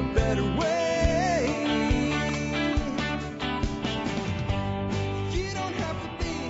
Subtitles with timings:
[0.00, 1.46] a better way.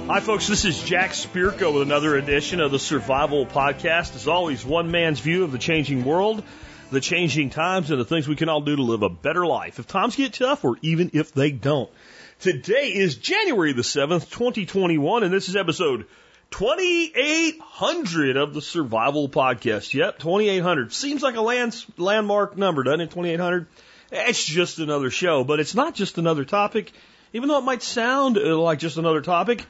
[0.07, 0.47] Hi, folks.
[0.47, 4.15] This is Jack Spirko with another edition of the Survival Podcast.
[4.15, 6.45] As always, one man's view of the changing world,
[6.93, 9.81] the changing times, and the things we can all do to live a better life.
[9.81, 11.91] If times get tough, or even if they don't.
[12.39, 16.07] Today is January the 7th, 2021, and this is episode
[16.51, 19.95] 2800 of the Survival Podcast.
[19.95, 20.93] Yep, 2800.
[20.93, 23.11] Seems like a land, landmark number, doesn't it?
[23.11, 23.67] 2800.
[24.13, 26.93] It's just another show, but it's not just another topic,
[27.33, 29.65] even though it might sound uh, like just another topic.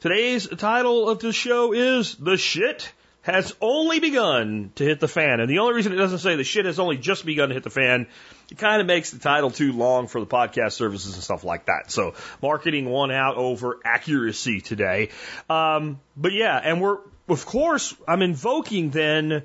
[0.00, 2.92] Today's title of the show is The Shit
[3.28, 5.40] Has Only Begun to Hit the Fan.
[5.40, 7.62] And the only reason it doesn't say the shit has only just begun to hit
[7.62, 8.06] the fan,
[8.50, 11.66] it kind of makes the title too long for the podcast services and stuff like
[11.66, 11.90] that.
[11.90, 15.10] So marketing won out over accuracy today.
[15.50, 19.42] Um, but yeah, and we're, of course, I'm invoking then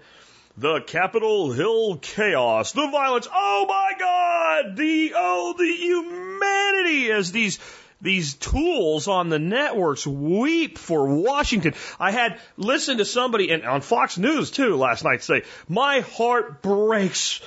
[0.56, 3.28] the Capitol Hill chaos, the violence.
[3.30, 4.78] Oh my God!
[4.78, 7.60] The, oh, the humanity as these
[8.04, 11.74] these tools on the networks weep for Washington.
[12.00, 16.62] I had listened to somebody and on Fox News too last night say, "My heart
[16.62, 17.42] breaks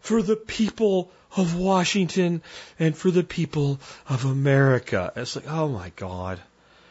[0.00, 2.42] for the people of Washington
[2.78, 6.40] and for the people of America." It's like, "Oh my God."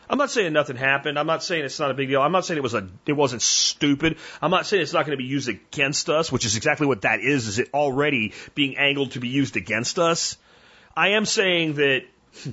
[0.10, 1.20] I'm not saying nothing happened.
[1.20, 2.22] I'm not saying it's not a big deal.
[2.22, 4.18] I'm not saying it was a it wasn't stupid.
[4.42, 7.02] I'm not saying it's not going to be used against us, which is exactly what
[7.02, 7.48] that is.
[7.48, 10.38] Is it already being angled to be used against us?
[10.98, 12.06] I am saying that
[12.44, 12.52] hmm,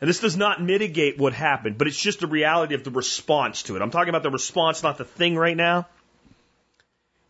[0.00, 3.64] and this does not mitigate what happened, but it's just the reality of the response
[3.64, 3.82] to it.
[3.82, 5.86] I'm talking about the response, not the thing right now.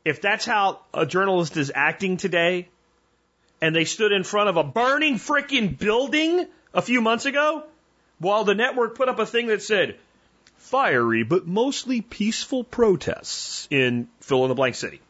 [0.04, 2.68] If that's how a journalist is acting today,
[3.60, 7.64] and they stood in front of a burning freaking building a few months ago,
[8.18, 9.96] while the network put up a thing that said,
[10.56, 15.00] fiery but mostly peaceful protests in fill in the blank city,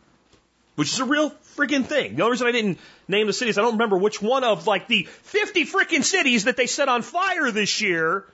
[0.81, 2.16] which is a real freaking thing.
[2.16, 4.88] The only reason I didn't name the cities, I don't remember which one of like
[4.88, 8.25] the 50 freaking cities that they set on fire this year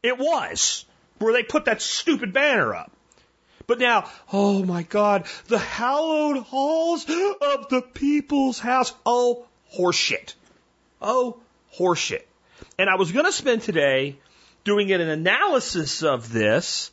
[0.00, 0.84] it was,
[1.18, 2.92] where they put that stupid banner up.
[3.66, 8.94] But now, oh my God, the hallowed halls of the people's house.
[9.04, 10.34] Oh, horseshit.
[11.02, 11.40] Oh,
[11.76, 12.22] horseshit.
[12.78, 14.16] And I was going to spend today
[14.62, 16.92] doing an analysis of this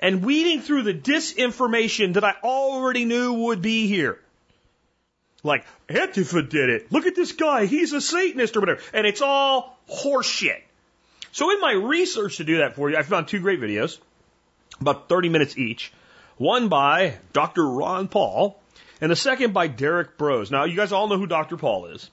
[0.00, 4.18] and weeding through the disinformation that I already knew would be here.
[5.44, 6.92] Like, Antifa did it.
[6.92, 7.66] Look at this guy.
[7.66, 8.80] He's a Satanist or whatever.
[8.92, 10.62] And it's all horseshit.
[11.32, 13.98] So in my research to do that for you, I found two great videos,
[14.80, 15.92] about 30 minutes each.
[16.36, 17.66] One by Dr.
[17.66, 18.60] Ron Paul,
[19.00, 20.50] and the second by Derrick Broze.
[20.50, 21.56] Now, you guys all know who Dr.
[21.56, 22.10] Paul is.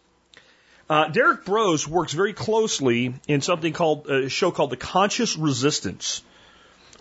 [0.89, 6.23] Uh, Derrick Broze works very closely in something called a show called The Conscious Resistance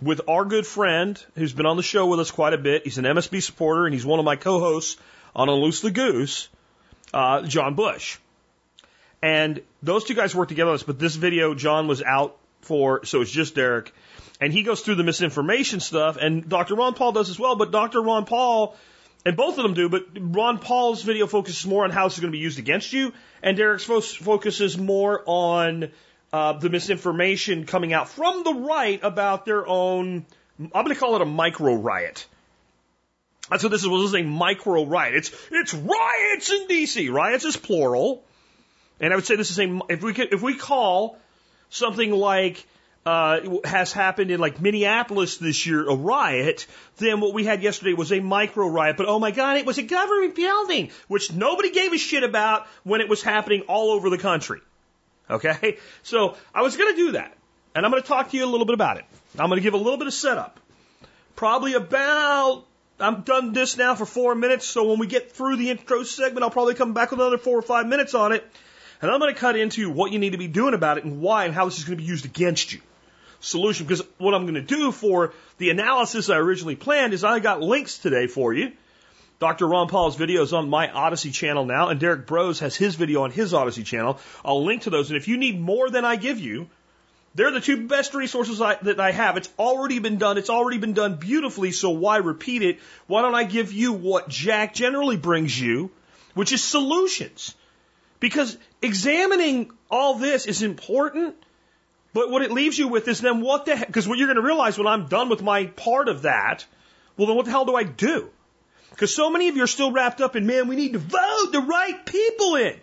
[0.02, 2.84] with our good friend who's been on the show with us quite a bit.
[2.84, 5.00] He's an MSB supporter and he's one of my co-hosts
[5.38, 6.49] on Unloose the Goose,
[7.15, 8.19] uh, John Bush.
[9.22, 13.04] And those two guys work together on this, but this video John was out for,
[13.04, 13.94] so it's just Derrick.
[14.41, 16.75] And he goes through the misinformation stuff, and Dr.
[16.75, 18.03] Ron Paul does as well, but Dr.
[18.03, 18.76] Ron Paul,
[19.25, 22.20] and both of them do, but Ron Paul's video focuses more on how this is
[22.20, 23.12] going to be used against you,
[23.43, 25.91] and Derrick's fo- focuses more on
[26.32, 30.26] uh, the misinformation coming out from the right about their own,
[30.60, 32.26] I'm going to call it a micro riot.
[33.50, 33.88] That's what this is.
[33.88, 35.14] This is a micro riot.
[35.14, 37.09] It's it's riots in D.C.
[37.09, 38.22] Riots is plural,
[39.00, 41.19] and I would say this is a if we could, if we call
[41.70, 42.66] something like
[43.06, 46.66] uh, has happened in like Minneapolis this year a riot,
[46.98, 48.98] then what we had yesterday was a micro riot.
[48.98, 52.66] But oh my God, it was a government building, which nobody gave a shit about
[52.84, 54.60] when it was happening all over the country.
[55.31, 57.34] Okay, so I was going to do that,
[57.75, 59.04] and I'm going to talk to you a little bit about it.
[59.38, 60.60] I'm going to give a little bit of setup,
[61.34, 62.64] probably about
[63.00, 66.42] I'm done this now for four minutes, so when we get through the intro segment,
[66.42, 68.44] I'll probably come back with another four or five minutes on it.
[69.00, 71.20] And I'm going to cut into what you need to be doing about it and
[71.20, 72.81] why and how this is going to be used against you.
[73.41, 77.38] Solution, because what I'm going to do for the analysis I originally planned is I
[77.38, 78.72] got links today for you.
[79.38, 79.69] Dr.
[79.69, 83.22] Ron Paul's video is on my Odysee channel now, and Derrick Broze has his video
[83.22, 84.19] on his Odysee channel.
[84.44, 86.69] I'll link to those, and if you need more than I give you,
[87.34, 89.36] they're the two best resources I, that I have.
[89.36, 90.38] It's already been done.
[90.38, 91.72] It's already been done beautifully.
[91.72, 92.80] So why repeat it?
[93.06, 95.90] Why don't I give you what Jack generally brings you,
[96.34, 97.54] which is solutions?
[98.20, 101.36] Because examining all this is important,
[102.12, 103.86] but what it leaves you with is then what the heck?
[103.86, 106.66] Because what you're going to realize when I'm done with my part of that,
[107.16, 108.31] well, then what the hell do I do?
[108.90, 111.50] Because so many of you are still wrapped up in, man, we need to vote
[111.52, 112.74] the right people in.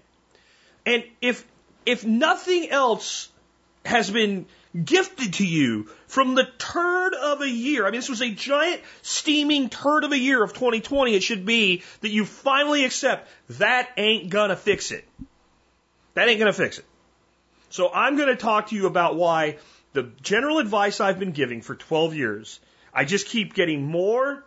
[0.86, 1.46] And if,
[1.86, 3.28] if nothing else
[3.86, 4.46] has been
[4.84, 7.86] gifted to you from the turd of a year.
[7.86, 11.16] I mean, this was a giant steaming turd of a year of 2020.
[11.16, 15.08] It should be that you finally accept that ain't gonna fix it.
[16.16, 16.86] That ain't gonna fix it.
[17.70, 19.58] So I'm gonna talk to you about why
[19.94, 22.60] the general advice I've been giving for 12 years,
[22.94, 24.44] I just keep getting more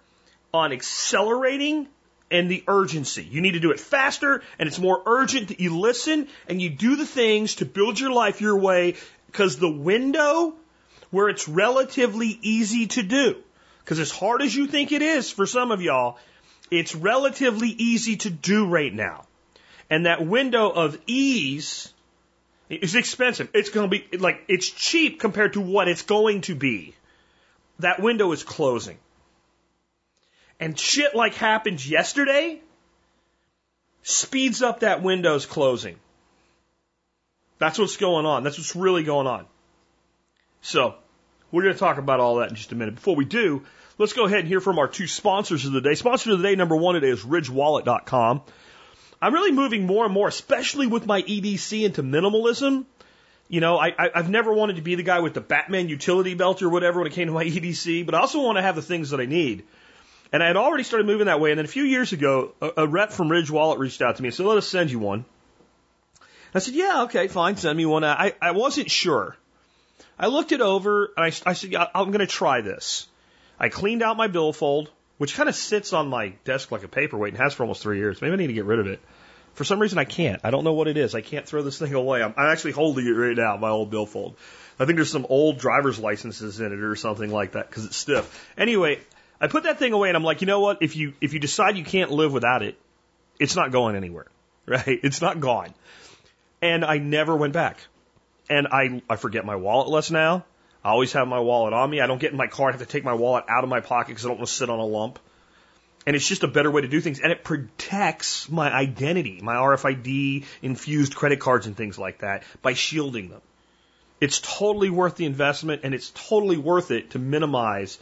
[0.52, 1.88] on accelerating
[2.31, 3.25] and the urgency.
[3.25, 6.69] You need to do it faster and it's more urgent that you listen and you
[6.69, 8.96] do the things to build your life your way
[9.28, 10.54] because the window
[11.10, 13.36] where it's relatively easy to do,
[13.84, 16.19] because as hard as you think it is for some of y'all,
[16.70, 19.26] it's relatively easy to do right now.
[19.88, 21.92] And that window of ease
[22.69, 23.48] is expensive.
[23.54, 26.94] It's going to be like, it's cheap compared to what it's going to be.
[27.78, 28.98] That window is closing.
[30.60, 32.60] And shit like happened yesterday
[34.02, 35.98] speeds up that window's closing.
[37.58, 38.44] That's what's going on.
[38.44, 39.46] That's what's really going on.
[40.60, 40.94] So,
[41.50, 42.96] we're going to talk about all that in just a minute.
[42.96, 43.64] Before we do,
[43.96, 45.94] let's go ahead and hear from our two sponsors of the day.
[45.94, 48.43] Sponsor of the day, number one today is RidgeWallet.com.
[49.20, 52.84] I'm really moving more and more, especially with my EDC into minimalism.
[53.49, 56.34] You know, I, I, I've never wanted to be the guy with the Batman utility
[56.34, 58.76] belt or whatever when it came to my EDC, but I also want to have
[58.76, 59.64] the things that I need.
[60.31, 61.50] And I had already started moving that way.
[61.50, 64.22] And then a few years ago, a, a rep from Ridge Wallet reached out to
[64.22, 65.25] me and said, let us send you one.
[66.54, 68.04] I said, yeah, okay, fine, send me one.
[68.04, 69.36] I, I wasn't sure.
[70.18, 73.06] I looked it over and I, I said, yeah, I'm going to try this.
[73.60, 77.34] I cleaned out my billfold, which kind of sits on my desk like a paperweight
[77.34, 78.20] and has for almost three years.
[78.20, 79.00] Maybe I need to get rid of it.
[79.54, 80.40] For some reason, I can't.
[80.44, 81.14] I don't know what it is.
[81.14, 82.22] I can't throw this thing away.
[82.22, 84.36] I'm, I'm actually holding it right now, my old billfold.
[84.78, 87.96] I think there's some old driver's licenses in it or something like that because it's
[87.96, 88.52] stiff.
[88.56, 89.00] Anyway,
[89.40, 90.82] I put that thing away and I'm like, you know what?
[90.82, 92.78] If you if you decide you can't live without it,
[93.40, 94.26] it's not going anywhere,
[94.66, 95.00] right?
[95.02, 95.74] It's not gone.
[96.60, 97.78] And I never went back.
[98.50, 100.44] And I I forget my wallet less now.
[100.84, 102.00] I always have my wallet on me.
[102.00, 102.69] I don't get in my car.
[102.69, 104.55] I have to take my wallet out of my pocket because I don't want to
[104.55, 105.19] sit on a lump.
[106.06, 107.20] And it's just a better way to do things.
[107.20, 112.72] And it protects my identity, my RFID infused credit cards and things like that by
[112.72, 113.43] shielding them.
[114.20, 117.99] It's totally worth the investment and it's totally worth it to minimize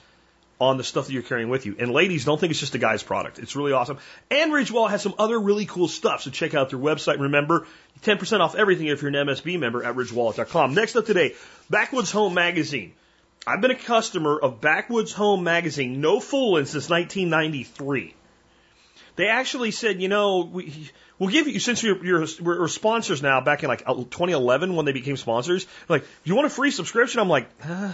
[0.61, 1.77] on the stuff that you're carrying with you.
[1.79, 3.39] And ladies, don't think it's just a guy's product.
[3.39, 3.99] It's really awesome.
[4.31, 6.23] And Ridgewell has some other really cool stuff.
[6.23, 7.21] So check out their website.
[7.21, 7.67] Remember,
[8.03, 10.75] 10% off everything if you're an MSB member at ridgewallet.com.
[10.75, 11.35] Next up today,
[11.69, 12.95] Backwoods Home Magazine.
[13.47, 18.15] I've been a customer of Backwoods Home Magazine, no fooling, since 1993.
[19.15, 23.41] They actually said, you know, we, we'll give you, since you're, you're, we're sponsors now,
[23.41, 27.21] back in like 2011 when they became sponsors, like, you want a free subscription?
[27.21, 27.93] I'm like, uh,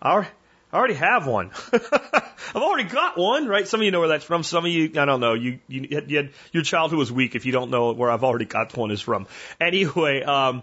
[0.00, 0.30] all right.
[0.76, 1.52] I already have one.
[1.72, 3.66] I've already got one, right?
[3.66, 4.42] Some of you know where that's from.
[4.42, 5.32] Some of you, I don't know.
[5.32, 8.44] You, you, you had, your childhood was weak if you don't know where I've already
[8.44, 9.26] got one is from.
[9.58, 10.62] Anyway, um,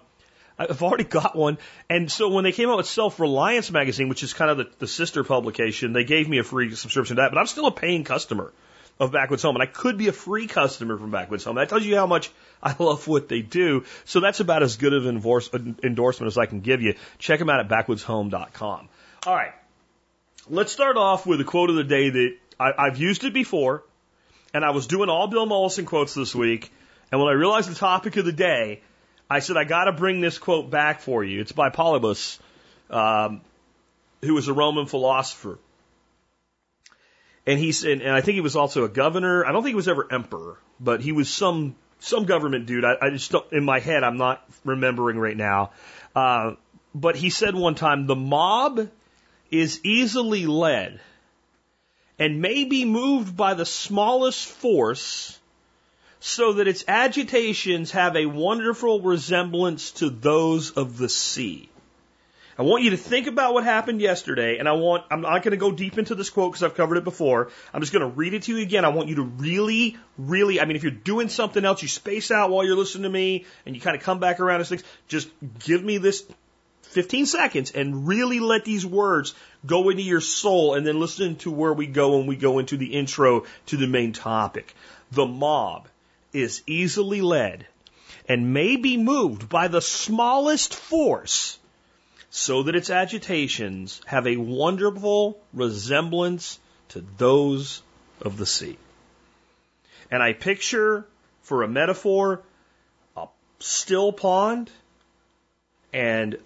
[0.60, 1.58] I've already got one.
[1.90, 4.70] And so when they came out with Self Reliance magazine, which is kind of the,
[4.78, 7.32] the sister publication, they gave me a free subscription to that.
[7.32, 8.54] But I'm still a paying customer
[9.00, 11.56] of Backwoods Home, and I could be a free customer from Backwoods Home.
[11.56, 12.30] That tells you how much
[12.62, 13.86] I love what they do.
[14.06, 16.94] So that's about as good of an endorsement as I can give you.
[17.18, 18.90] Check them out at backwoodshome.com.
[19.26, 19.54] All right.
[20.50, 23.84] Let's start off with a quote of the day that I, I've used it before,
[24.54, 26.70] and I was doing all Bill Mollison quotes this week,
[27.12, 28.82] and when I realized the topic of the day,
[29.30, 31.40] I said, I got to bring this quote back for you.
[31.40, 32.40] It's by Polybius,
[32.90, 33.40] um,
[34.22, 35.60] who was a Roman philosopher.
[37.48, 39.46] And he said, and I think he was also a governor.
[39.46, 42.84] I don't think he was ever emperor, but he was some some government dude.
[42.84, 45.72] I, I just don't, in my head, I'm not remembering right now.
[46.14, 46.56] Uh,
[46.94, 48.90] but he said one time, the mob
[49.54, 51.00] is easily led
[52.18, 55.40] and may be moved by the smallest force
[56.20, 61.70] so that its agitations have a wonderful resemblance to those of the sea.
[62.58, 65.52] I want you to think about what happened yesterday, and I want, I'm not going
[65.52, 67.52] to go deep into this quote because I've covered it before.
[67.74, 68.86] I'm just going to read it to you again.
[68.86, 72.32] I want you to really, really, I mean, if you're doing something else, you space
[72.32, 74.84] out while you're listening to me, and you kind of come back around to things,
[75.08, 75.30] just
[75.60, 76.24] give me this
[76.94, 79.34] 15 seconds and really let these words
[79.66, 82.78] go into your soul and then listen to where we go when we go into
[82.78, 84.74] the intro to the main topic.
[85.12, 85.88] The mob
[86.32, 87.68] is easily led
[88.28, 91.60] and may be moved by the smallest force
[92.30, 96.60] so that its agitations have a wonderful resemblance
[96.90, 97.82] to those
[98.22, 98.78] of the sea.
[100.10, 101.06] And I picture,
[101.42, 102.42] for a metaphor,
[103.16, 103.28] a
[103.60, 104.72] still pond
[105.92, 106.38] and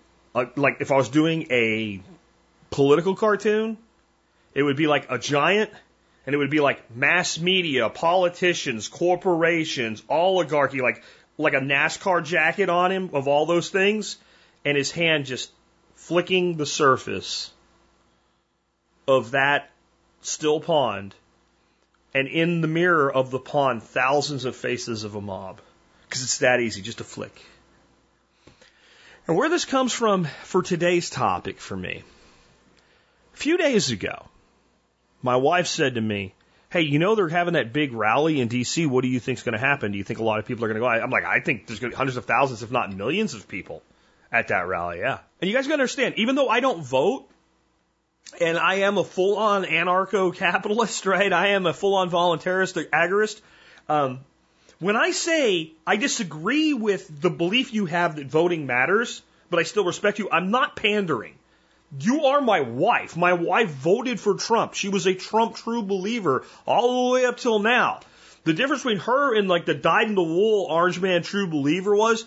[0.55, 2.01] like if I was doing a
[2.69, 3.77] political cartoon,
[4.53, 5.71] it would be like a giant
[6.25, 11.03] and it would be like mass media, politicians, corporations, oligarchy, like
[11.37, 14.17] like a NASCAR jacket on him of all those things.
[14.65, 15.49] and his hand just
[15.95, 17.51] flicking the surface
[19.07, 19.69] of that
[20.21, 21.15] still pond,
[22.13, 25.61] and in the mirror of the pond, thousands of faces of a mob.
[26.07, 27.41] Because it's that easy, just a flick.
[29.27, 32.03] And where this comes from for today's topic for me.
[33.33, 34.25] A few days ago,
[35.21, 36.33] my wife said to me,
[36.69, 38.87] Hey, you know they're having that big rally in DC.
[38.87, 39.93] What do you think's going to happen?
[39.93, 40.87] Do you think a lot of people are going to go?
[40.87, 43.47] I'm like, I think there's going to be hundreds of thousands, if not millions of
[43.47, 43.83] people
[44.31, 44.99] at that rally.
[44.99, 45.19] Yeah.
[45.41, 47.29] And you guys got to understand, even though I don't vote,
[48.41, 51.31] and I am a full on anarcho capitalist, right?
[51.31, 53.39] I am a full on voluntarist, agorist.
[53.87, 54.19] Um,
[54.79, 59.63] when I say I disagree with the belief you have that voting matters, but I
[59.63, 61.35] still respect you, I'm not pandering.
[61.99, 63.15] You are my wife.
[63.15, 64.73] My wife voted for Trump.
[64.73, 68.01] She was a Trump true believer all the way up till now.
[68.43, 71.95] The difference between her and like the dyed in the wool orange man true believer
[71.95, 72.25] was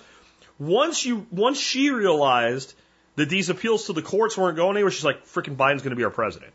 [0.58, 2.74] once you once she realized
[3.16, 5.96] that these appeals to the courts weren't going anywhere, she's like, freaking Biden's going to
[5.96, 6.52] be our president.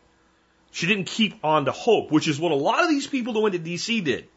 [0.72, 3.40] She didn't keep on to hope, which is what a lot of these people that
[3.40, 4.00] went to D.C.
[4.00, 4.28] did,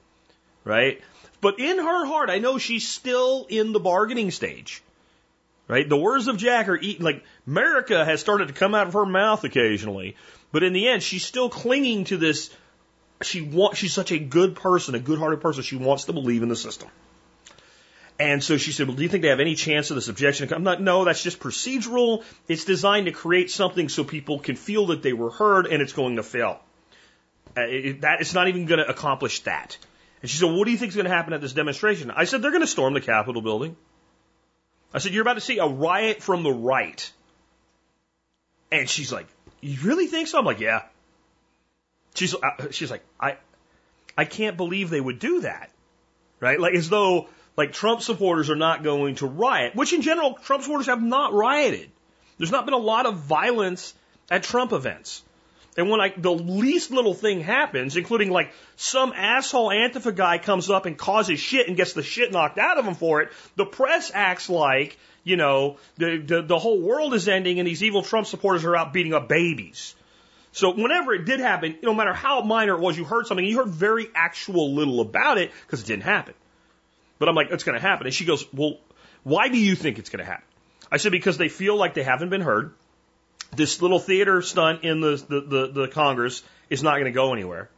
[0.63, 1.01] right?
[1.41, 4.81] But in her heart, I know she's still in the bargaining stage.
[5.67, 5.87] Right?
[5.87, 9.05] The words of Jack are eating, like, America has started to come out of her
[9.05, 10.15] mouth occasionally.
[10.51, 12.49] But in the end, she's still clinging to this.
[13.21, 15.61] She wants, she's such a good person, a good hearted person.
[15.61, 16.89] She wants to believe in the system.
[18.19, 20.51] And so she said, Well, do you think they have any chance of this objection?
[20.51, 22.23] I'm not, no, that's just procedural.
[22.47, 25.93] It's designed to create something so people can feel that they were heard and it's
[25.93, 26.59] going to fail.
[27.55, 29.77] Uh, it, that, it's not even going to accomplish that.
[30.21, 32.11] And she said, What do you think is going to happen at this demonstration?
[32.11, 33.75] I said, They're going to storm the Capitol building.
[34.93, 37.11] I said, You're about to see a riot from the right.
[38.71, 39.27] And she's like,
[39.61, 40.39] You really think so?
[40.39, 40.83] I'm like, Yeah.
[42.15, 43.37] She's, uh, she's like, I,
[44.17, 45.71] I can't believe they would do that.
[46.39, 46.59] Right?
[46.59, 50.63] Like, as though, like, Trump supporters are not going to riot, which in general, Trump
[50.63, 51.91] supporters have not rioted.
[52.37, 53.93] There's not been a lot of violence
[54.31, 55.23] at Trump events.
[55.77, 60.69] And when like the least little thing happens, including like some asshole Antifa guy comes
[60.69, 63.65] up and causes shit and gets the shit knocked out of him for it, the
[63.65, 68.01] press acts like, you know, the, the, the whole world is ending and these evil
[68.01, 69.95] Trump supporters are out beating up babies.
[70.51, 73.57] So whenever it did happen, no matter how minor it was, you heard something, you
[73.57, 76.33] heard very actual little about it because it didn't happen.
[77.19, 78.07] But I'm like, it's going to happen.
[78.07, 78.77] And she goes, well,
[79.23, 80.45] why do you think it's going to happen?
[80.91, 82.73] I said, because they feel like they haven't been heard
[83.55, 87.33] this little theater stunt in the, the, the, the Congress is not going to go
[87.33, 87.69] anywhere.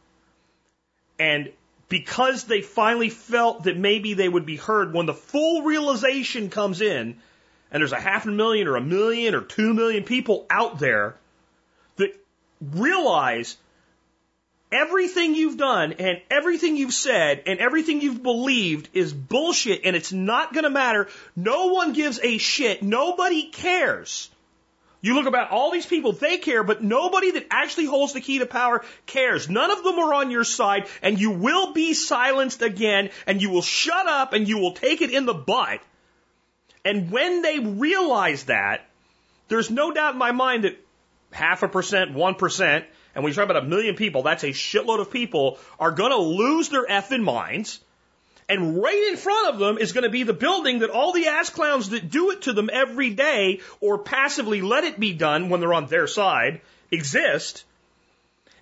[1.18, 1.50] And
[1.88, 6.80] because they finally felt that maybe they would be heard when the full realization comes
[6.80, 7.16] in,
[7.70, 11.16] and there's a half a million or a million or two million people out there
[11.96, 12.14] that
[12.60, 13.56] realize
[14.70, 20.12] everything you've done and everything you've said and everything you've believed is bullshit and it's
[20.12, 21.08] not going to matter.
[21.36, 22.82] No one gives a shit.
[22.82, 24.30] Nobody cares.
[25.02, 28.38] You look about all these people, they care, but nobody that actually holds the key
[28.38, 29.50] to power cares.
[29.50, 33.50] None of them are on your side, and you will be silenced again, and you
[33.50, 35.80] will shut up, and you will take it in the butt.
[36.84, 38.88] And when they realize that,
[39.48, 40.78] there's no doubt in my mind that
[41.32, 44.50] half a percent, one percent, and when you talk about a million people, that's a
[44.50, 47.80] shitload of people, are gonna lose their effing minds
[48.52, 51.28] and right in front of them is going to be the building that all the
[51.28, 55.48] ass clowns that do it to them every day or passively let it be done
[55.48, 57.64] when they're on their side exist.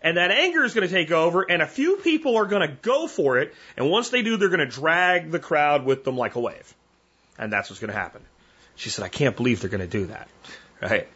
[0.00, 2.76] And that anger is going to take over, and a few people are going to
[2.82, 3.52] go for it.
[3.76, 6.74] And once they do, they're going to drag the crowd with them like a wave.
[7.36, 8.22] And that's what's going to happen.
[8.76, 10.28] She said, I can't believe they're going to do that.
[10.80, 11.08] Right?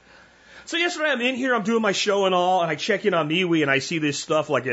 [0.64, 3.14] So yesterday I'm in here, I'm doing my show and all, and I check in
[3.14, 4.66] on MeWe and I see this stuff like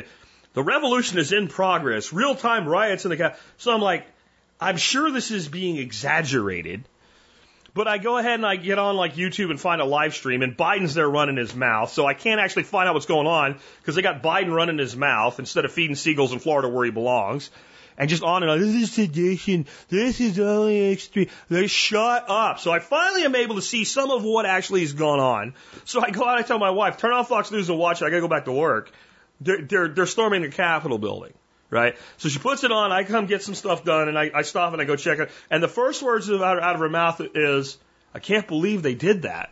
[0.54, 2.12] the revolution is in progress.
[2.12, 3.40] Real time riots in the cap.
[3.58, 4.06] So I'm like,
[4.60, 6.84] I'm sure this is being exaggerated.
[7.74, 10.42] But I go ahead and I get on like YouTube and find a live stream,
[10.42, 11.92] and Biden's there running his mouth.
[11.92, 14.96] So I can't actually find out what's going on because they got Biden running his
[14.96, 17.50] mouth instead of feeding seagulls in Florida where he belongs.
[17.98, 18.60] And just on and on.
[18.60, 19.68] This is sedition.
[19.90, 21.28] This is only extreme.
[21.50, 22.60] They shut up.
[22.60, 25.54] So I finally am able to see some of what actually has gone on.
[25.86, 26.38] So I go out.
[26.38, 28.06] I tell my wife, turn off Fox News and watch it.
[28.06, 28.92] I got to go back to work.
[29.42, 31.34] They're, they're, they're storming the Capitol building,
[31.70, 31.96] right?
[32.18, 32.92] So she puts it on.
[32.92, 35.32] I come get some stuff done, and I, I stop and I go check it.
[35.50, 37.78] And the first words out, out of her mouth is,
[38.14, 39.52] "I can't believe they did that."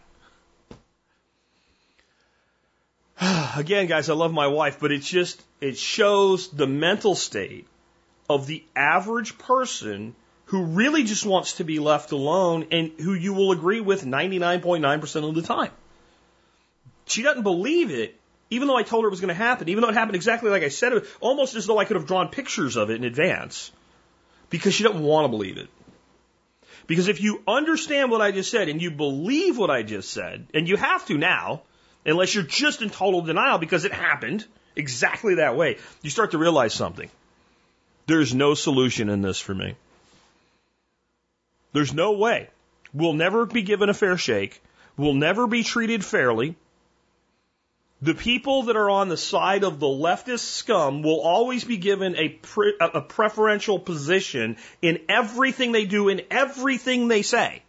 [3.58, 7.68] Again, guys, I love my wife, but it's just it shows the mental state
[8.30, 10.16] of the average person
[10.46, 15.30] who really just wants to be left alone and who you will agree with 99.9%
[15.30, 15.72] of the time.
[17.06, 18.19] She doesn't believe it,
[18.50, 20.50] even though I told her it was going to happen, even though it happened exactly
[20.50, 23.04] like I said it, almost as though I could have drawn pictures of it in
[23.04, 23.72] advance,
[24.50, 25.70] because she doesn't want to believe it.
[26.88, 30.48] Because if you understand what I just said and you believe what I just said,
[30.54, 31.62] and you have to now,
[32.06, 36.40] unless you're just in total denial because it happened exactly that way, you start to
[36.40, 37.10] realize something.
[38.08, 39.76] There's no solution in this for me.
[41.74, 42.50] There's no way.
[42.92, 44.60] We'll never be given a fair shake.
[44.98, 46.56] We'll never be treated fairly.
[48.02, 52.16] The people that are on the side of the leftist scum will always be given
[52.16, 57.62] a, pre- a preferential position in everything they do, in everything they say.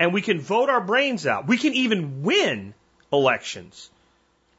[0.00, 1.46] And we can vote our brains out.
[1.46, 2.74] We can even win
[3.12, 3.88] elections.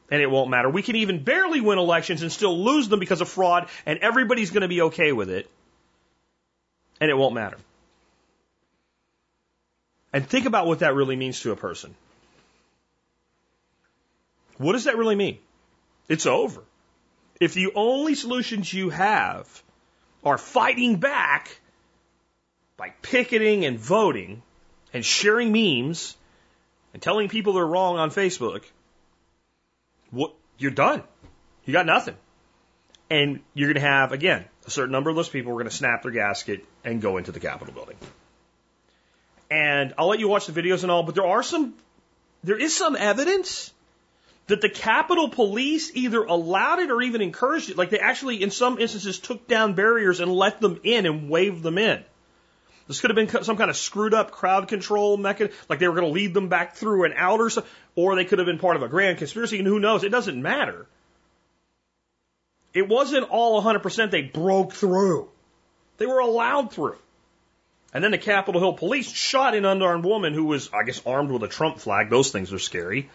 [0.10, 0.70] And it won't matter.
[0.70, 4.52] We can even barely win elections and still lose them because of fraud, and everybody's
[4.52, 5.50] going to be okay with it.
[7.02, 7.58] And it won't matter.
[10.12, 11.94] And think about what that really means to a person.
[14.60, 15.40] What does that really mean?
[16.10, 16.62] It's over.
[17.40, 19.48] If the only solutions you have
[20.24, 21.62] are fighting back
[22.76, 24.42] by picketing and voting
[24.94, 26.18] and sharing memes
[26.94, 28.64] and telling people they're wrong on Facebook,
[30.12, 31.04] what, you're done.
[31.64, 32.16] You got nothing.
[33.10, 35.72] And you're going to have, again, a certain number of those people are going to
[35.72, 37.96] snap their gasket and go into the Capitol building.
[39.50, 41.76] And I'll let you watch the videos and all, but there are some,
[42.44, 43.72] there is some evidence
[44.50, 47.78] that the Capitol Police either allowed it or even encouraged it.
[47.78, 51.62] Like they actually, in some instances, took down barriers and let them in and waved
[51.62, 52.04] them in.
[52.88, 55.94] This could have been some kind of screwed up crowd control mechanism, like they were
[55.94, 57.52] going to lead them back through and out or
[57.96, 60.04] or they could have been part of a grand conspiracy, and who knows?
[60.04, 60.88] It doesn't matter.
[62.74, 65.30] It wasn't all 100% they broke through.
[65.98, 66.98] They were allowed through.
[67.94, 71.30] And then the Capitol Hill police shot an unarmed woman who was, I guess, armed
[71.30, 72.10] with a Trump flag.
[72.10, 73.10] Those things are scary.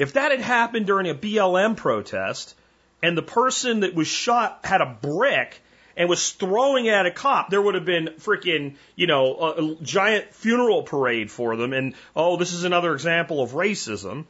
[0.00, 2.54] If that had happened during a BLM protest
[3.02, 5.60] and the person that was shot had a brick
[5.94, 9.62] and was throwing it at a cop, there would have been freaking, you know, a,
[9.62, 11.74] a giant funeral parade for them.
[11.74, 14.24] And, oh, this is another example of racism.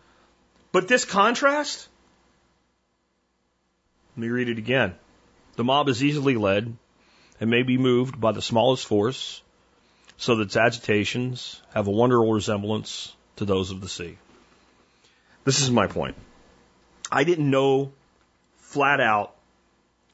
[0.72, 1.88] But this contrast,
[4.16, 4.96] let me read it again.
[5.54, 6.76] The mob is easily led
[7.40, 9.40] and may be moved by the smallest force,
[10.16, 14.18] so that its agitations have a wonderful resemblance to those of the sea.
[15.50, 16.14] This is my point.
[17.10, 17.90] I didn't know
[18.58, 19.34] flat out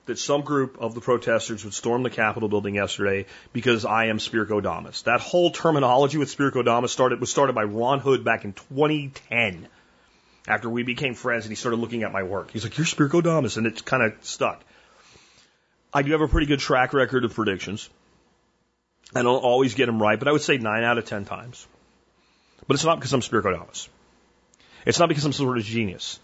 [0.07, 4.17] that some group of the protesters would storm the Capitol building yesterday because I am
[4.17, 5.05] Spirkodamus.
[5.05, 9.69] That whole terminology with Spirkodamus started was started by Ron Hood back in 2010.
[10.49, 12.51] After we became friends and he started looking at my work.
[12.51, 14.65] He's like, You're Spirkodamus and it's kind of stuck.
[15.93, 17.91] I do have a pretty good track record of predictions.
[19.15, 21.67] I don't always get them right, but I would say nine out of ten times.
[22.67, 23.89] But it's not because I'm Spiricodamus.
[24.87, 26.21] It's not because I'm some sort of genius.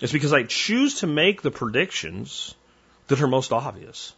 [0.00, 2.54] It's because I choose to make the predictions
[3.06, 4.12] that are most obvious.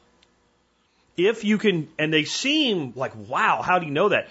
[1.17, 4.29] If you can, and they seem like, wow, how do you know that?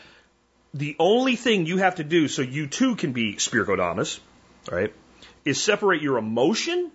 [0.74, 4.20] The only thing you have to do so you too can be Spirkodamus,
[4.72, 4.92] right,
[5.46, 6.92] is separate your emotion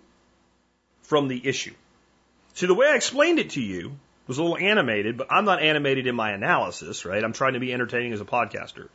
[1.03, 1.75] from the issue.
[2.55, 3.93] See, the way I explained it to you
[4.27, 7.23] was a little animated, but I'm not animated in my analysis, right?
[7.23, 8.89] I'm trying to be entertaining as a podcaster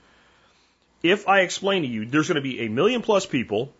[1.03, 3.71] if I explain to you there's going to be a million plus people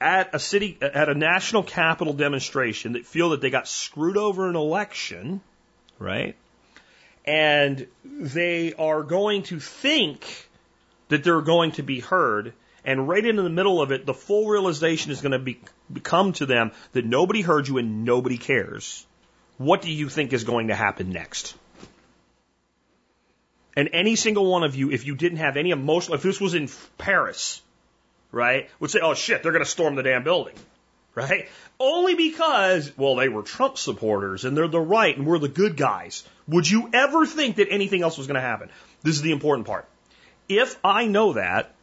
[0.00, 4.48] at a city, at a national capital demonstration that feel that they got screwed over
[4.48, 5.40] an election,
[5.98, 6.36] right?
[7.24, 10.48] And they are going to think
[11.08, 12.52] that they're going to be heard.
[12.84, 15.60] And right in the middle of it, the full realization is going to be,
[15.92, 19.06] become to them that nobody heard you and nobody cares.
[19.56, 21.54] What do you think is going to happen next?
[23.76, 26.54] And any single one of you, if you didn't have any emotional, if this was
[26.54, 27.62] in Paris,
[28.30, 30.54] right, would say, oh shit, they're going to storm the damn building,
[31.14, 31.48] right?
[31.80, 35.76] Only because, well, they were Trump supporters and they're the right and we're the good
[35.76, 36.22] guys.
[36.48, 38.68] Would you ever think that anything else was going to happen?
[39.02, 39.88] This is the important part.
[40.48, 41.74] If I know that,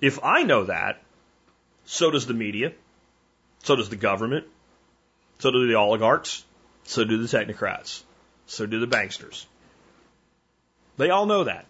[0.00, 1.00] if I know that,
[1.84, 2.72] so does the media,
[3.62, 4.46] so does the government,
[5.38, 6.44] so do the oligarchs,
[6.84, 8.02] so do the technocrats,
[8.46, 9.46] so do the banksters.
[10.96, 11.66] They all know that.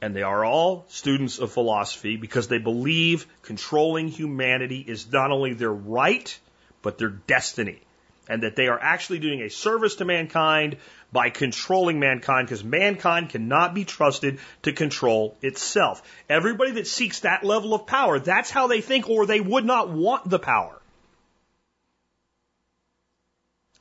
[0.00, 5.54] And they are all students of philosophy because they believe controlling humanity is not only
[5.54, 6.38] their right,
[6.82, 7.80] but their destiny.
[8.28, 10.76] And that they are actually doing a service to mankind
[11.12, 16.02] by controlling mankind because mankind cannot be trusted to control itself.
[16.28, 19.88] Everybody that seeks that level of power, that's how they think, or they would not
[19.88, 20.76] want the power.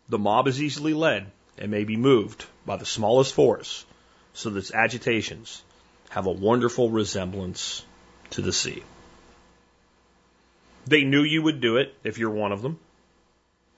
[0.07, 3.85] The mob is easily led and may be moved by the smallest force
[4.35, 5.63] so that its agitations
[6.09, 7.83] have a wonderful resemblance
[8.29, 8.83] to the sea.
[10.85, 12.77] They knew you would do it if you're one of them.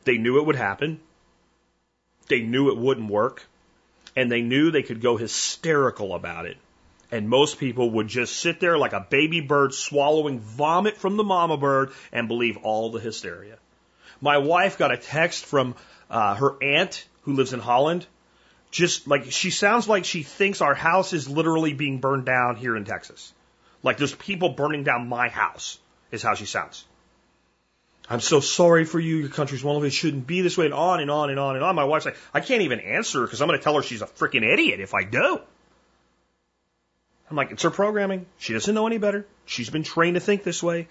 [0.04, 1.00] They knew it would happen.
[2.28, 3.46] They knew it wouldn't work.
[4.18, 6.58] and they knew they could go hysterical about it.
[7.12, 11.24] And most people would just sit there like a baby bird swallowing vomit from the
[11.24, 13.58] mama bird and believe all the hysteria.
[14.20, 15.76] My wife got a text from
[16.10, 18.08] uh, her aunt who lives in Holland.
[18.72, 22.76] Just like she sounds like she thinks our house is literally being burned down here
[22.76, 23.34] in Texas.
[23.84, 25.80] Like there's people burning down my house,
[26.12, 26.86] is how she sounds.
[28.10, 29.18] I'm so sorry for you.
[29.18, 31.56] Your country's one of it shouldn't be this way, and on and on and on
[31.56, 31.76] and on.
[31.76, 34.02] My wife's like, I can't even answer her because I'm going to tell her she's
[34.02, 35.40] a freaking idiot if I do.
[37.30, 38.26] I'm like, it's her programming.
[38.38, 39.26] She doesn't know any better.
[39.46, 40.88] She's been trained to think this way.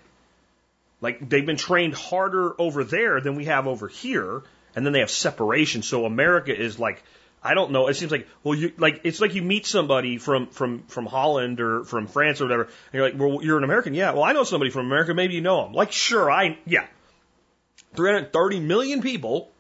[1.01, 4.43] Like they've been trained harder over there than we have over here,
[4.75, 5.83] and then they have separation.
[5.83, 7.03] So America is like,
[7.47, 7.87] I don't know.
[7.87, 11.61] It seems like, well, you like it's like you meet somebody from from from Holland
[11.61, 14.13] or from France or whatever, and you're like, well, you're an American, yeah.
[14.13, 15.15] Well, I know somebody from America.
[15.15, 15.73] Maybe you know them.
[15.73, 16.87] Like, sure, I yeah.
[17.95, 19.51] 330 million people.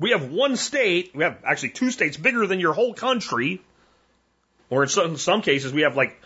[0.00, 1.12] We have one state.
[1.14, 3.60] We have actually two states bigger than your whole country.
[4.70, 6.20] Or in some, some cases, we have like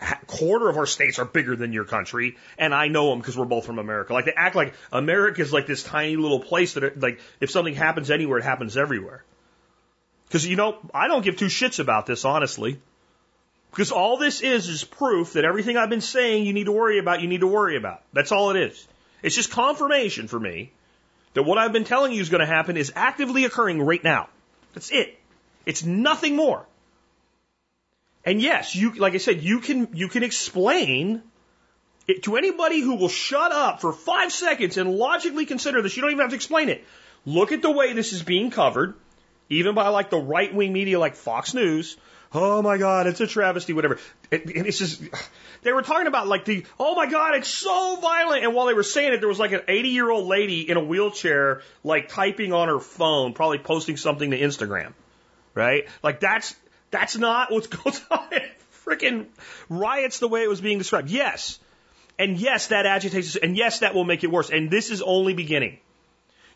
[0.00, 3.36] a quarter of our states are bigger than your country, and I know them because
[3.36, 4.12] we're both from America.
[4.12, 7.74] Like they act like America is like this tiny little place that, like, if something
[7.74, 9.24] happens anywhere, it happens everywhere.
[10.30, 12.80] Because you know, I don't give two shits about this, honestly.
[13.72, 17.00] Because all this is is proof that everything I've been saying you need to worry
[17.00, 18.02] about, you need to worry about.
[18.12, 18.86] That's all it is.
[19.24, 20.70] It's just confirmation for me
[21.34, 24.28] that what I've been telling you is going to happen is actively occurring right now.
[24.72, 25.18] That's it.
[25.66, 26.64] It's nothing more.
[28.24, 31.22] And yes, you, like I said, you can, you can explain
[32.06, 35.96] it to anybody who will shut up for five seconds and logically consider this.
[35.96, 36.84] You don't even have to explain it.
[37.26, 38.94] Look at the way this is being covered,
[39.50, 41.96] even by like the right wing media like Fox News.
[42.32, 43.98] Oh my God, it's a travesty, whatever.
[44.30, 45.02] And it's just,
[45.62, 48.44] they were talking about like the, oh my God, it's so violent.
[48.44, 50.76] And while they were saying it, there was like an 80 year old lady in
[50.76, 54.92] a wheelchair, like typing on her phone, probably posting something to Instagram.
[55.54, 55.88] Right?
[56.02, 56.54] Like that's,
[56.92, 58.28] that's not what's going on.
[58.86, 59.26] Freaking
[59.68, 61.10] riots the way it was being described.
[61.10, 61.58] Yes.
[62.18, 63.36] And yes, that agitates us.
[63.36, 64.50] And yes, that will make it worse.
[64.50, 65.78] And this is only beginning.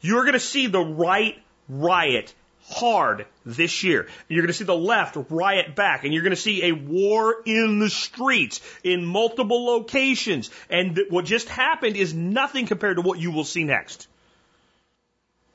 [0.00, 1.36] You're going to see the right
[1.68, 2.34] riot
[2.70, 4.08] hard this year.
[4.28, 7.36] You're going to see the left riot back and you're going to see a war
[7.44, 10.50] in the streets in multiple locations.
[10.70, 14.08] And what just happened is nothing compared to what you will see next.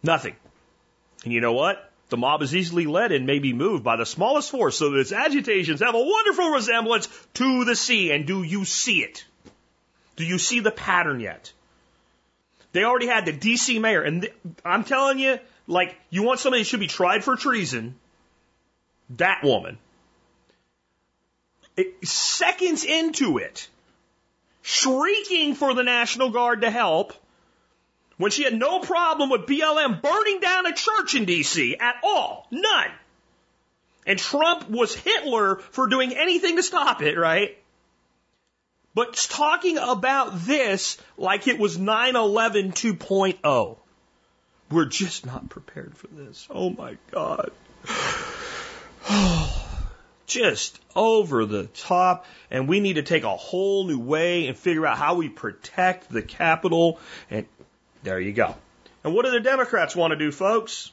[0.04, 0.36] Nothing.
[1.24, 1.92] And you know what?
[2.10, 5.00] The mob is easily led and may be moved by the smallest force so that
[5.00, 8.12] its agitations have a wonderful resemblance to the sea.
[8.12, 9.26] And do you see it?
[10.16, 11.52] Do you see the pattern yet?
[12.72, 15.40] They already had the DC mayor, and th- I'm telling you,
[15.70, 17.96] like, you want somebody that should be tried for treason,
[19.12, 19.78] that woman.
[21.78, 23.70] It, seconds into it,
[24.64, 27.14] shrieking for the National Guard to help,
[28.18, 32.48] when she had no problem with BLM burning down a church in DC at all.
[32.50, 32.92] None.
[34.08, 37.58] And Trump was Hitler for doing anything to stop it, right?
[38.96, 43.78] But talking about this like it was 9-11 2.0.
[44.72, 46.48] We're just not prepared for this.
[46.50, 47.52] Oh my God.
[50.28, 52.26] just over the top.
[52.50, 56.10] And we need to take a whole new way and figure out how we protect
[56.10, 57.00] the Capitol.
[57.30, 57.46] And
[58.04, 58.56] there you go.
[59.04, 60.92] And what do the Democrats want to do, folks?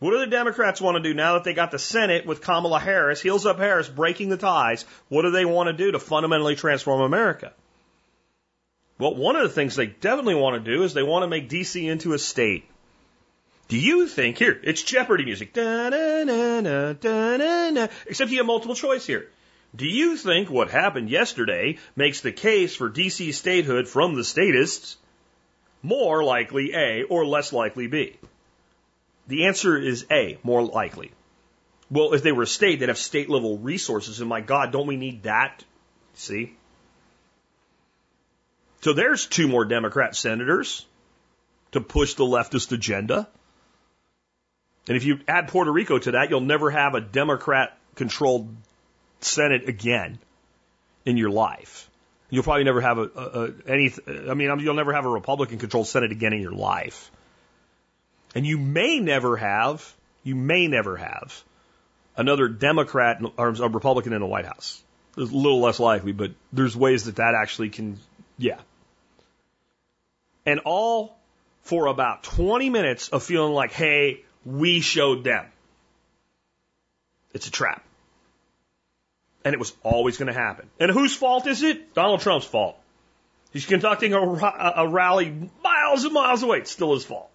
[0.00, 2.78] What do the Democrats want to do now that they got the Senate with Kamala
[2.78, 4.84] Harris, heels up Harris, breaking the ties?
[5.08, 7.52] What do they want to do to fundamentally transform America?
[8.98, 11.48] Well, one of the things they definitely want to do is they want to make
[11.48, 12.64] DC into a state.
[13.66, 16.94] Do you think, here, it's Jeopardy music, Da-na-na-na,
[18.06, 19.28] except you have multiple choice here.
[19.74, 24.96] Do you think what happened yesterday makes the case for DC statehood from the statists
[25.82, 28.16] more likely A or less likely B?
[29.26, 31.10] The answer is A, more likely.
[31.90, 34.86] Well, if they were a state, they'd have state level resources, and my God, don't
[34.86, 35.64] we need that?
[36.14, 36.54] See?
[38.84, 40.84] So there's two more Democrat senators
[41.72, 43.26] to push the leftist agenda.
[44.86, 48.54] And if you add Puerto Rico to that, you'll never have a Democrat controlled
[49.22, 50.18] Senate again
[51.06, 51.88] in your life.
[52.28, 53.94] You'll probably never have a, a, a any.
[54.06, 57.10] I mean, you'll never have a Republican controlled Senate again in your life.
[58.34, 59.94] And you may never have,
[60.24, 61.42] you may never have
[62.18, 64.82] another Democrat or a Republican in the White House.
[65.16, 67.98] It's a little less likely, but there's ways that that actually can,
[68.36, 68.58] yeah,
[70.46, 71.16] and all
[71.62, 75.46] for about 20 minutes of feeling like, hey, we showed them.
[77.32, 77.82] It's a trap.
[79.44, 80.68] And it was always going to happen.
[80.78, 81.94] And whose fault is it?
[81.94, 82.78] Donald Trump's fault.
[83.52, 86.58] He's conducting a, a rally miles and miles away.
[86.58, 87.30] It's still his fault.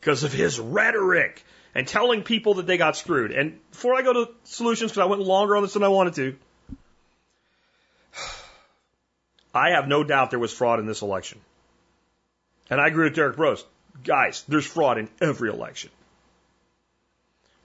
[0.00, 1.44] Because of his rhetoric
[1.74, 3.30] and telling people that they got screwed.
[3.30, 6.14] And before I go to solutions, because I went longer on this than I wanted
[6.14, 6.36] to,
[9.54, 11.40] I have no doubt there was fraud in this election.
[12.70, 13.64] And I agree with Derrick Broze.
[14.04, 15.90] Guys, there's fraud in every election.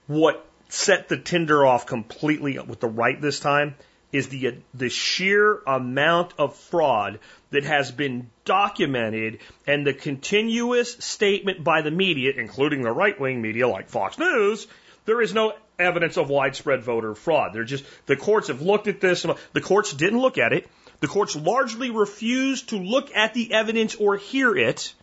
[0.06, 3.76] What set the tinder off completely with the right this time
[4.12, 7.18] is the the sheer amount of fraud
[7.50, 13.40] that has been documented and the continuous statement by the media, including the right wing
[13.40, 14.66] media like Fox News,
[15.04, 17.52] there is no evidence of widespread voter fraud.
[17.52, 19.26] They're just the courts have looked at this.
[19.52, 20.66] The courts didn't look at it.
[21.00, 24.94] The courts largely refused to look at the evidence or hear it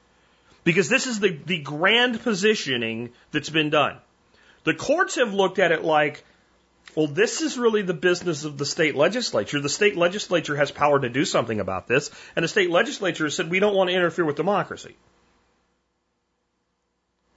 [0.64, 3.98] because this is the, the grand positioning that's been done.
[4.64, 6.24] The courts have looked at it like,
[6.96, 9.60] well, this is really the business of the state legislature.
[9.60, 13.36] The state legislature has power to do something about this, and the state legislature has
[13.36, 14.96] said we don't want to interfere with democracy.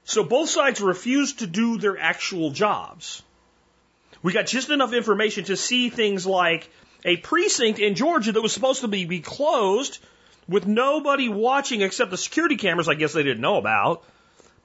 [0.05, 3.23] So both sides refused to do their actual jobs.
[4.23, 6.71] We got just enough information to see things like
[7.07, 9.99] a precinct in Georgia that was supposed to be, be closed
[10.47, 14.05] with nobody watching except the security cameras I guess they didn't know about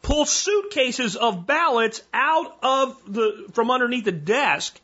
[0.02, 4.80] pull suitcases of ballots out of the from underneath the desk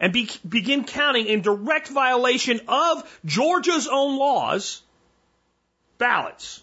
[0.00, 4.82] and be, begin counting in direct violation of Georgia's own laws
[5.98, 6.62] ballots.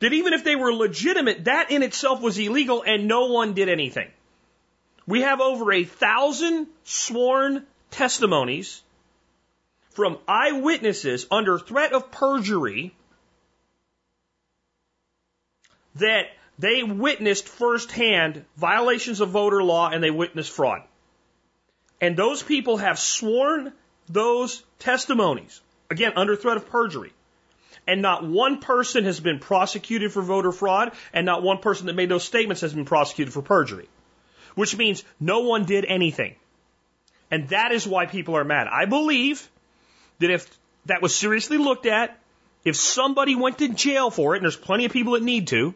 [0.00, 3.68] That even if they were legitimate, that in itself was illegal and no one did
[3.68, 4.10] anything.
[5.06, 8.82] We have over a thousand sworn testimonies
[9.90, 12.94] from eyewitnesses under threat of perjury
[15.96, 16.26] that
[16.58, 20.82] they witnessed firsthand violations of voter law and they witnessed fraud.
[22.00, 23.72] And those people have sworn
[24.08, 27.12] those testimonies, again, under threat of perjury.
[27.86, 31.94] And not one person has been prosecuted for voter fraud, and not one person that
[31.94, 33.88] made those statements has been prosecuted for perjury.
[34.54, 36.36] Which means no one did anything.
[37.30, 38.66] And that is why people are mad.
[38.66, 39.48] I believe
[40.18, 40.48] that if
[40.86, 42.18] that was seriously looked at,
[42.64, 45.74] if somebody went to jail for it, and there's plenty of people that need to,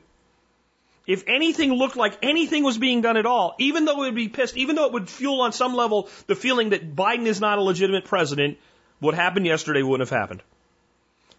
[1.06, 4.28] if anything looked like anything was being done at all, even though it would be
[4.28, 7.58] pissed, even though it would fuel on some level the feeling that Biden is not
[7.58, 8.58] a legitimate president,
[9.00, 10.42] what happened yesterday wouldn't have happened.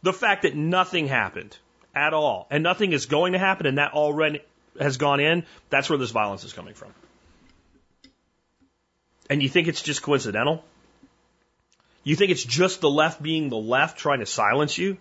[0.04, 1.58] The fact that nothing happened
[1.96, 4.42] at all and nothing is going to happen and that already
[4.80, 6.94] has gone in, that's where this violence is coming from.
[9.30, 10.64] And you think it's just coincidental?
[12.04, 14.98] You think it's just the left being the left trying to silence you?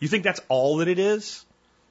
[0.00, 1.44] You think that's all that it is?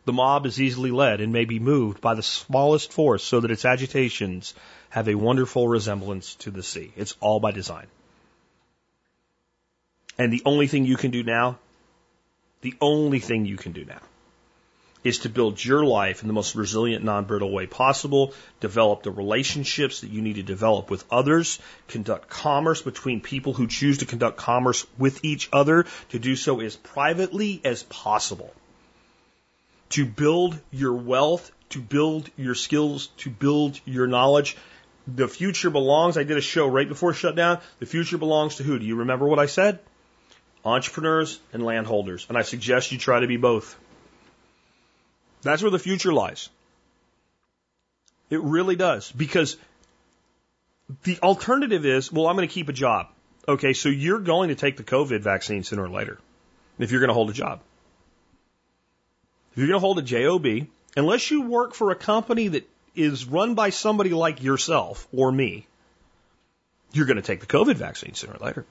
[0.06, 3.52] The mob is easily led and may be moved by the smallest force so that
[3.52, 4.54] its agitations
[4.90, 6.92] have a wonderful resemblance to the sea.
[6.98, 7.88] It's all by design.
[10.18, 11.58] And the only thing you can do now,
[12.62, 14.02] the only thing you can do now
[15.04, 20.02] is to build your life in the most resilient, non-brittle way possible, develop the relationships
[20.02, 24.38] that you need to develop with others, conduct commerce between people who choose to conduct
[24.38, 28.54] commerce with each other, to do so as privately as possible.
[29.90, 34.56] To build your wealth, to build your skills, to build your knowledge.
[35.08, 37.60] The future belongs, I did a show right before shutdown.
[37.80, 38.80] The future belongs to who?
[38.80, 39.80] Do you remember what I said?
[40.64, 42.26] Entrepreneurs and landholders.
[42.30, 43.78] And I suggest you try to be both.
[45.44, 46.50] That's where the future lies.
[48.30, 49.12] It really does.
[49.12, 49.58] Because
[51.04, 53.08] the alternative is, well, I'm going to keep a job.
[53.48, 56.18] Okay, so you're going to take the COVID vaccine sooner or later
[56.80, 57.60] if you're going to hold a job.
[59.52, 63.26] If you're going to hold a JOB, unless you work for a company that is
[63.26, 65.68] run by somebody like yourself or me,
[66.94, 68.66] you're going to take the COVID vaccine sooner or later.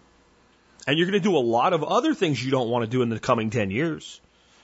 [0.86, 3.02] And you're going to do a lot of other things you don't want to do
[3.02, 4.20] in the coming 10 years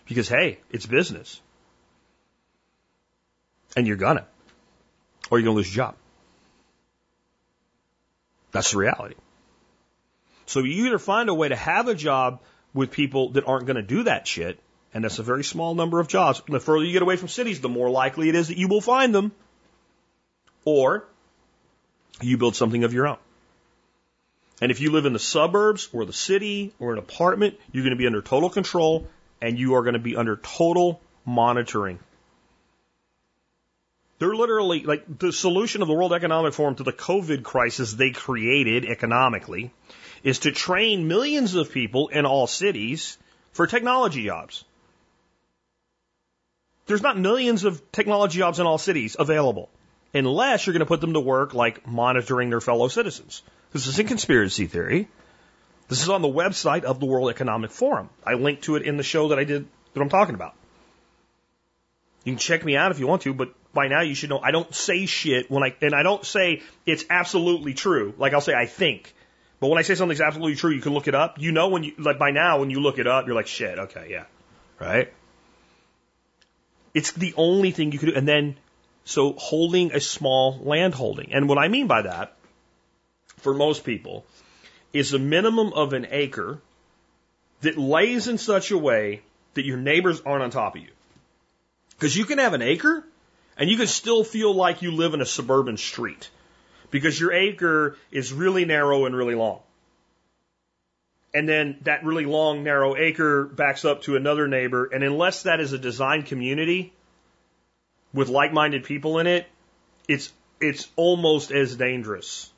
[0.06, 1.40] because, hey, it's business.
[3.76, 4.26] And you're gonna.
[5.30, 5.94] Or you're gonna lose your job.
[8.50, 9.14] That's the reality.
[10.46, 12.40] So you either find a way to have a job
[12.72, 14.58] with people that aren't gonna do that shit,
[14.94, 16.42] and that's a very small number of jobs.
[16.48, 18.80] The further you get away from cities, the more likely it is that you will
[18.80, 19.32] find them.
[20.64, 21.04] Or
[22.20, 23.18] you build something of your own.
[24.60, 27.92] And if you live in the suburbs or the city or an apartment, you're going
[27.92, 29.06] to be under total control
[29.40, 32.00] and you are going to be under total monitoring.
[34.18, 38.10] They're literally like the solution of the World Economic Forum to the COVID crisis they
[38.10, 39.72] created economically
[40.24, 43.16] is to train millions of people in all cities
[43.52, 44.64] for technology jobs.
[46.86, 49.68] There's not millions of technology jobs in all cities available
[50.14, 53.42] unless you're going to put them to work like monitoring their fellow citizens.
[53.72, 55.08] This isn't conspiracy theory.
[55.88, 58.10] This is on the website of the World Economic Forum.
[58.24, 60.54] I linked to it in the show that I did that I'm talking about.
[62.24, 64.38] You can check me out if you want to, but by now you should know
[64.38, 68.14] I don't say shit when I, and I don't say it's absolutely true.
[68.18, 69.14] Like I'll say I think.
[69.60, 71.40] But when I say something's absolutely true, you can look it up.
[71.40, 73.78] You know when you, like by now when you look it up, you're like, shit,
[73.78, 74.24] okay, yeah.
[74.78, 75.12] Right?
[76.94, 78.14] It's the only thing you could do.
[78.14, 78.56] And then,
[79.04, 81.32] so holding a small land holding.
[81.32, 82.36] And what I mean by that,
[83.38, 84.24] for most people,
[84.92, 86.60] is a minimum of an acre
[87.62, 89.22] that lays in such a way
[89.54, 90.90] that your neighbors aren't on top of you.
[91.90, 93.04] Because you can have an acre
[93.58, 96.30] and you can still feel like you live in a suburban street
[96.90, 99.60] because your acre is really narrow and really long.
[101.34, 104.86] And then that really long, narrow acre backs up to another neighbor.
[104.86, 106.92] And unless that is a design community
[108.14, 109.46] with like minded people in it,
[110.08, 112.50] it's, it's almost as dangerous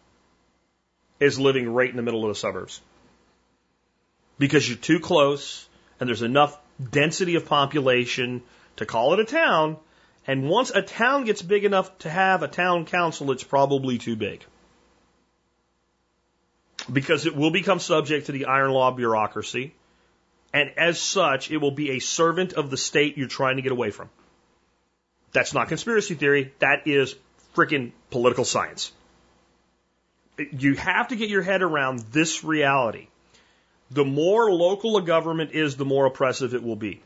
[1.21, 2.81] as living right in the middle of the suburbs.
[4.39, 6.57] Because you're too close and there's enough
[6.93, 8.43] density of population
[8.77, 9.77] to call it a town.
[10.27, 14.17] And once a town gets big enough to have a town council, it's probably too
[14.17, 14.45] big.
[16.93, 19.75] Because it will become subject to the iron law bureaucracy.
[20.53, 23.73] And as such, it will be a servant of the state you're trying to get
[23.73, 24.11] away from.
[25.33, 26.53] That's not conspiracy theory.
[26.59, 27.15] That is
[27.55, 28.93] freaking political science.
[30.39, 33.09] You have to get your head around this reality.
[33.91, 37.03] The more local a government is, the more oppressive it will be.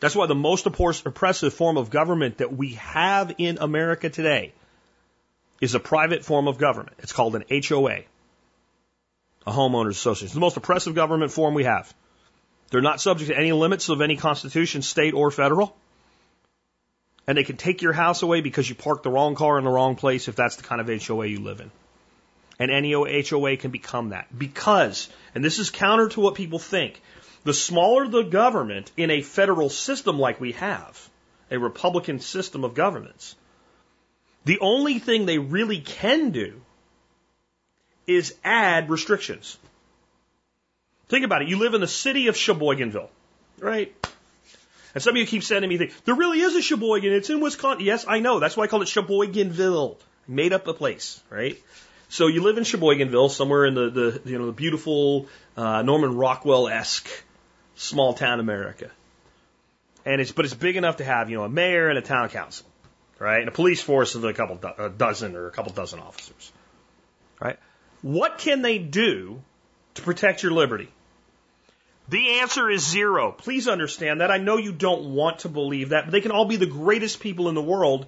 [0.00, 4.52] That's why the most oppressive form of government that we have in America today
[5.60, 6.96] is a private form of government.
[6.98, 8.00] It's called an HOA,
[9.46, 10.26] a homeowners association.
[10.26, 11.92] It's the most oppressive government form we have.
[12.70, 15.74] They're not subject to any limits of any constitution, state or federal.
[17.26, 19.70] And they can take your house away because you parked the wrong car in the
[19.70, 21.70] wrong place if that's the kind of HOA you live in.
[22.58, 24.26] And any HOA can become that.
[24.36, 27.00] Because, and this is counter to what people think,
[27.46, 31.08] the smaller the government in a federal system like we have,
[31.48, 33.36] a Republican system of governments,
[34.44, 36.60] the only thing they really can do
[38.08, 39.58] is add restrictions.
[41.08, 41.48] Think about it.
[41.48, 43.10] You live in the city of Sheboyganville,
[43.60, 43.94] right?
[44.92, 45.94] And some of you keep sending me things.
[46.04, 47.12] There really is a Sheboygan.
[47.12, 47.86] It's in Wisconsin.
[47.86, 48.40] Yes, I know.
[48.40, 49.98] That's why I call it Sheboyganville.
[50.26, 51.62] Made up a place, right?
[52.08, 56.16] So you live in Sheboyganville, somewhere in the, the you know the beautiful uh, Norman
[56.16, 57.08] Rockwell esque
[57.76, 58.90] small town America,
[60.04, 62.28] and it's but it's big enough to have you know a mayor and a town
[62.28, 62.66] council,
[63.18, 66.00] right, and a police force of a couple do, a dozen or a couple dozen
[66.00, 66.52] officers,
[67.40, 67.58] right?
[68.02, 69.40] What can they do
[69.94, 70.88] to protect your liberty?
[72.08, 73.32] The answer is zero.
[73.32, 74.30] Please understand that.
[74.30, 77.20] I know you don't want to believe that, but they can all be the greatest
[77.20, 78.06] people in the world.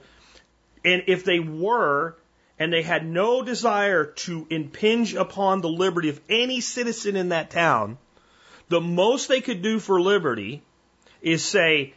[0.84, 2.16] And if they were,
[2.58, 7.50] and they had no desire to impinge upon the liberty of any citizen in that
[7.50, 7.98] town,
[8.68, 10.62] the most they could do for liberty
[11.22, 11.94] is say,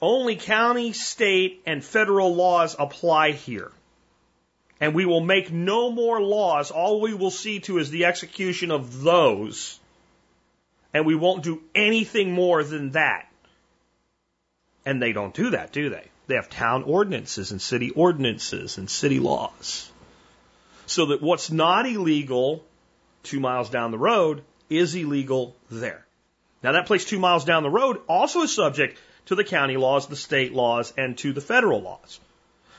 [0.00, 3.72] only county, state, and federal laws apply here.
[4.80, 6.70] And we will make no more laws.
[6.70, 9.80] All we will see to is the execution of those.
[10.94, 13.28] And we won't do anything more than that.
[14.86, 16.06] And they don't do that, do they?
[16.28, 19.90] They have town ordinances and city ordinances and city laws.
[20.86, 22.64] So that what's not illegal
[23.24, 26.04] two miles down the road is illegal there.
[26.62, 30.06] Now that place two miles down the road also is subject to the county laws,
[30.06, 32.20] the state laws, and to the federal laws.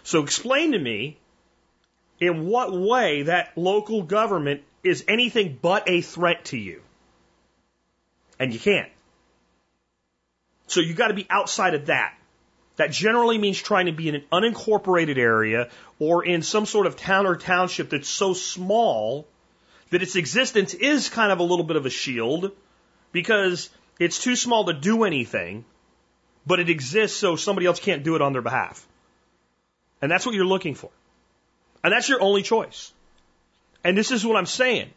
[0.04, 1.18] So explain to me
[2.20, 6.82] in what way that local government is anything but a threat to you.
[8.40, 8.90] And you can't.
[10.68, 12.16] So you got to be outside of that.
[12.78, 16.96] That generally means trying to be in an unincorporated area or in some sort of
[16.96, 19.28] town or township that's so small
[19.90, 22.52] that its existence is kind of a little bit of a shield
[23.12, 25.66] because it's too small to do anything,
[26.46, 28.86] but it exists so somebody else can't do it on their behalf.
[30.02, 30.92] And that's what you're looking for.
[31.84, 32.92] And that's your only choice.
[33.84, 34.90] And this is what I'm saying.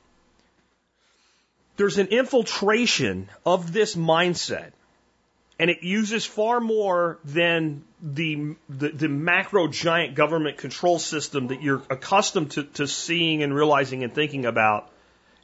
[1.77, 4.73] There's an infiltration of this mindset
[5.59, 11.63] and it uses far more than the, the, the macro giant government control system that
[11.63, 14.91] you're accustomed to, to seeing and realizing and thinking about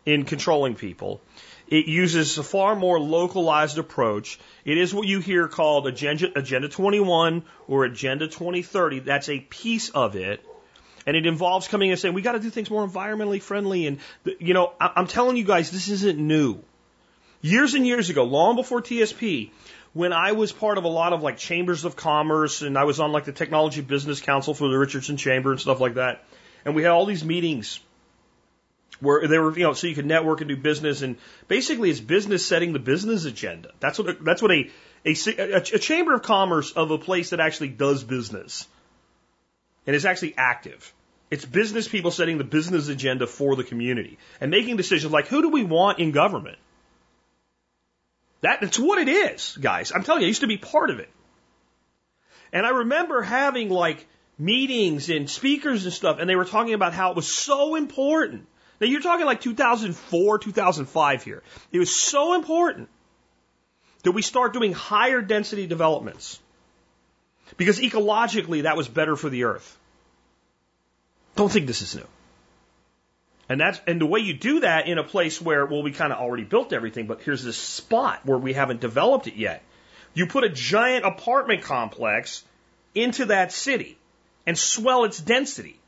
[0.04, 1.20] in controlling people.
[1.68, 4.40] It uses a far more localized approach.
[4.64, 9.00] It is what you hear called Agenda, Agenda 21 or Agenda 2030.
[9.00, 10.44] That's a piece of it.
[11.06, 13.86] And it involves coming and saying, we got to do things more environmentally friendly.
[13.86, 13.98] And,
[14.40, 16.62] you know, I'm telling you guys, this isn't new.
[17.40, 19.50] Years and years ago, long before TSP,
[19.93, 23.01] when I was part of a lot of like chambers of commerce and I was
[23.01, 26.24] on like the technology business council for the Richardson Chamber and stuff like that.
[26.64, 27.80] And we had all these meetings
[29.01, 31.03] where they were, you know, so you could network and do business.
[31.03, 31.16] And
[31.47, 33.70] basically it's business setting the business agenda.
[33.80, 34.70] That's what, that's what a,
[35.05, 38.66] a, a chamber of commerce of a place that actually does business
[39.86, 40.93] and is actually active.
[41.30, 45.43] It's business people setting the business agenda for the community and making decisions like who
[45.43, 46.59] do we want in government?
[48.41, 49.93] That, that's what it is, guys.
[49.93, 51.11] I'm telling you, I used to be part of it.
[52.53, 54.07] And I remember having like
[54.39, 58.47] meetings and speakers and stuff, and they were talking about how it was so important.
[58.80, 61.43] Now you're talking like 2004, 2005 here.
[61.72, 62.89] It was so important
[64.05, 66.39] that we start doing higher density developments.
[67.57, 69.76] Because ecologically, that was better for the earth.
[71.34, 72.07] Don't think this is new.
[73.49, 76.12] And that's and the way you do that in a place where well we kind
[76.12, 79.62] of already built everything, but here's this spot where we haven't developed it yet.
[80.14, 82.44] You put a giant apartment complex
[82.94, 83.96] into that city
[84.46, 85.78] and swell its density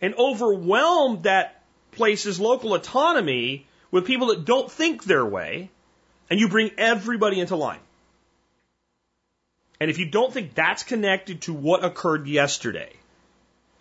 [0.00, 1.62] and overwhelm that
[1.92, 5.70] place's local autonomy with people that don't think their way
[6.30, 7.80] and you bring everybody into line.
[9.80, 12.92] And if you don't think that's connected to what occurred yesterday,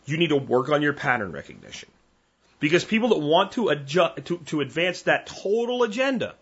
[0.05, 1.89] you need to work on your pattern recognition.
[2.59, 6.35] Because people that want to adjust, to, to advance that total agenda,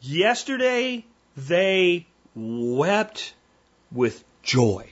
[0.00, 1.04] yesterday
[1.36, 3.34] they wept
[3.90, 4.88] with joy.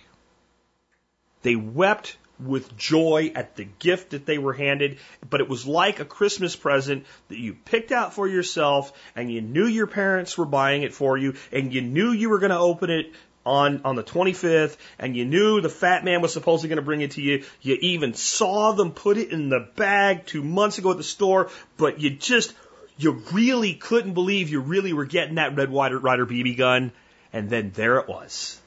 [1.43, 6.01] They wept with joy at the gift that they were handed, but it was like
[6.01, 10.45] a Christmas present that you picked out for yourself and you knew your parents were
[10.45, 13.13] buying it for you and you knew you were going to open it
[13.47, 17.01] on, on the 25th and you knew the fat man was supposedly going to bring
[17.01, 17.45] it to you.
[17.63, 21.49] You even saw them put it in the bag two months ago at the store,
[21.77, 22.53] but you just,
[22.99, 26.93] you really couldn't believe you really were getting that Red Ryder BB gun.
[27.33, 28.61] And then there it was.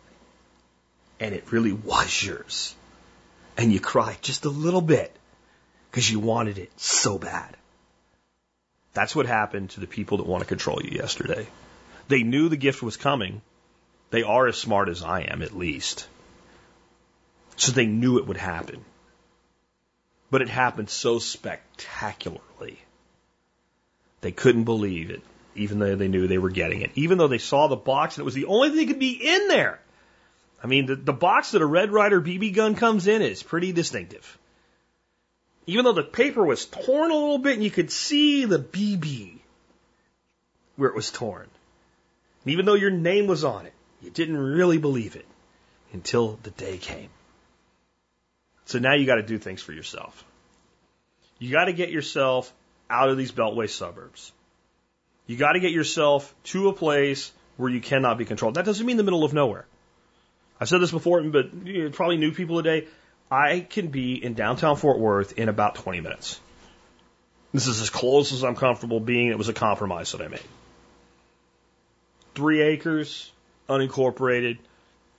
[1.19, 2.73] And it really was yours.
[3.57, 5.13] And you cried just a little bit
[5.91, 7.57] because you wanted it so bad.
[8.93, 11.47] That's what happened to the people that want to control you yesterday.
[12.07, 13.41] They knew the gift was coming
[14.11, 16.07] they are as smart as I am, at least.
[17.55, 18.83] So they knew it would happen.
[20.31, 22.79] But it happened so spectacularly.
[24.21, 25.21] They couldn't believe it,
[25.55, 26.91] even though they knew they were getting it.
[26.95, 29.13] Even though they saw the box and it was the only thing that could be
[29.13, 29.79] in there.
[30.63, 33.71] I mean, the, the box that a Red Ryder BB gun comes in is pretty
[33.71, 34.37] distinctive.
[35.67, 39.37] Even though the paper was torn a little bit and you could see the BB
[40.75, 41.47] where it was torn.
[42.43, 45.25] And even though your name was on it, you didn't really believe it
[45.93, 47.09] until the day came.
[48.65, 50.23] So now you got to do things for yourself.
[51.39, 52.53] You got to get yourself
[52.89, 54.31] out of these beltway suburbs.
[55.25, 58.55] You got to get yourself to a place where you cannot be controlled.
[58.55, 59.65] That doesn't mean the middle of nowhere.
[60.59, 62.87] I've said this before, but you probably new people today.
[63.31, 66.39] I can be in downtown Fort Worth in about 20 minutes.
[67.53, 69.27] This is as close as I'm comfortable being.
[69.27, 70.41] It was a compromise that I made.
[72.35, 73.31] Three acres,
[73.69, 74.57] unincorporated.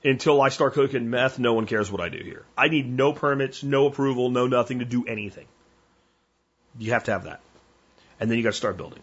[0.03, 2.45] Until I start cooking meth, no one cares what I do here.
[2.57, 5.47] I need no permits, no approval, no nothing to do anything.
[6.79, 7.41] You have to have that.
[8.19, 9.03] And then you got to start building.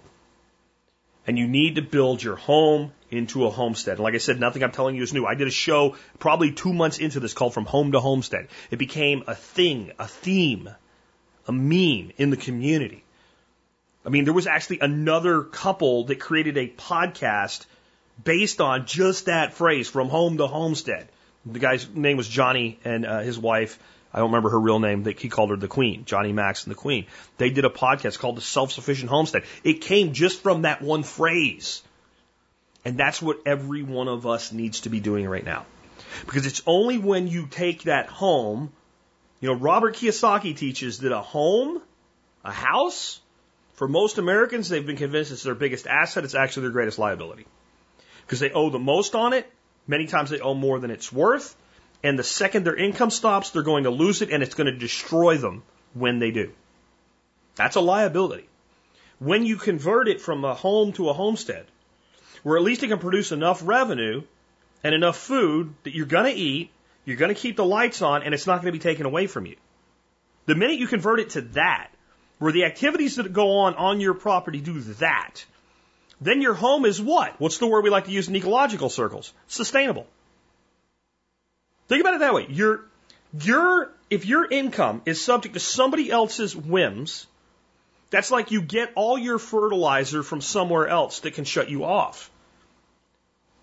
[1.27, 3.95] And you need to build your home into a homestead.
[3.95, 5.25] And like I said, nothing I'm telling you is new.
[5.25, 8.47] I did a show probably two months into this called From Home to Homestead.
[8.71, 10.69] It became a thing, a theme,
[11.47, 13.03] a meme in the community.
[14.05, 17.65] I mean, there was actually another couple that created a podcast
[18.23, 21.09] based on just that phrase from home to homestead.
[21.45, 23.79] The guy's name was Johnny and uh, his wife.
[24.13, 25.03] I don't remember her real name.
[25.03, 27.05] They, he called her the Queen, Johnny Max and the Queen.
[27.37, 29.43] They did a podcast called The Self Sufficient Homestead.
[29.63, 31.83] It came just from that one phrase.
[32.83, 35.65] And that's what every one of us needs to be doing right now.
[36.25, 38.71] Because it's only when you take that home,
[39.41, 41.81] you know, Robert Kiyosaki teaches that a home,
[42.43, 43.19] a house,
[43.73, 46.23] for most Americans, they've been convinced it's their biggest asset.
[46.23, 47.45] It's actually their greatest liability
[48.27, 49.49] because they owe the most on it.
[49.87, 51.55] Many times they owe more than it's worth.
[52.03, 54.77] And the second their income stops, they're going to lose it and it's going to
[54.77, 55.63] destroy them
[55.93, 56.51] when they do.
[57.55, 58.47] That's a liability.
[59.19, 61.65] When you convert it from a home to a homestead,
[62.43, 64.23] where at least it can produce enough revenue
[64.83, 66.69] and enough food that you're going to eat,
[67.05, 69.25] you're going to keep the lights on, and it's not going to be taken away
[69.25, 69.55] from you.
[70.45, 71.89] The minute you convert it to that,
[72.37, 75.45] where the activities that go on on your property do that,
[76.19, 77.39] then your home is what?
[77.39, 79.33] What's the word we like to use in ecological circles?
[79.47, 80.07] Sustainable.
[81.87, 82.47] Think about it that way.
[82.49, 82.85] Your,
[83.39, 87.27] your, if your income is subject to somebody else's whims,
[88.09, 92.31] that's like you get all your fertilizer from somewhere else that can shut you off.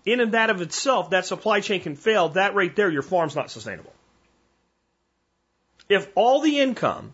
[0.05, 2.29] In and that of itself, that supply chain can fail.
[2.29, 3.91] That right there, your farm's not sustainable.
[5.89, 7.13] If all the income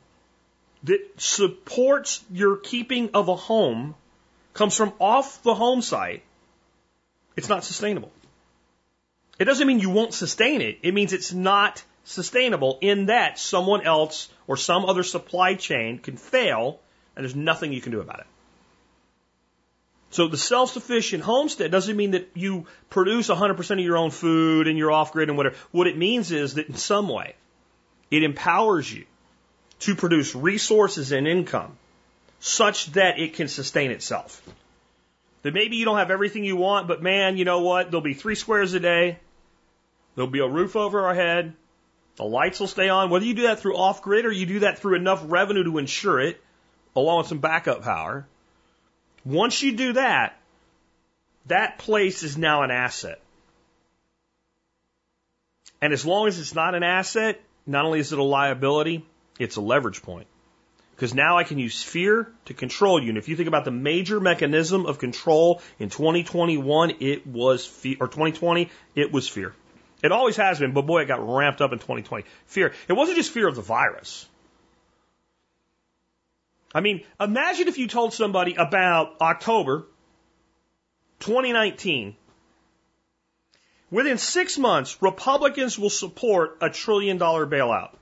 [0.84, 3.96] that supports your keeping of a home
[4.54, 6.24] comes from off the home site,
[7.36, 8.12] it's not sustainable.
[9.39, 10.80] It doesn't mean you won't sustain it.
[10.84, 16.18] It means it's not sustainable in that someone else or some other supply chain can
[16.18, 16.80] fail
[17.16, 18.28] and there's nothing you can do about it.
[20.12, 24.78] So the self-sufficient homestead doesn't mean that you produce 100% of your own food and
[24.78, 25.56] you're off grid and whatever.
[25.72, 27.36] What it means is that in some way
[28.10, 29.06] it empowers you
[29.80, 31.78] to produce resources and income
[32.42, 34.42] such that it can sustain itself.
[35.44, 37.89] That maybe you don't have everything you want, but man, you know what?
[37.89, 39.20] There'll be three squares a day.
[40.16, 41.54] There'll be a roof over our head.
[42.16, 43.12] The lights will stay on.
[43.12, 45.78] Whether you do that through off grid or you do that through enough revenue to
[45.78, 46.44] insure it,
[46.96, 48.26] along with some backup power,
[49.24, 50.38] once you do that,
[51.46, 53.22] that place is now an asset.
[55.80, 59.06] And as long as it's not an asset, not only is it a liability,
[59.39, 60.28] it's a leverage point.
[61.02, 63.10] Because now I can use fear to control you.
[63.10, 67.97] And if you think about the major mechanism of control in 2021, it was fear,
[67.99, 69.56] or 2020, it was fear.
[70.04, 72.26] It always has been, but boy, it got ramped up in 2020.
[72.45, 72.74] Fear.
[72.88, 74.28] It wasn't just fear of the virus.
[76.72, 79.88] I mean, imagine if you told somebody about October
[81.22, 82.16] 2019.
[83.89, 87.95] Within six months, Republicans will support a trillion dollar bailout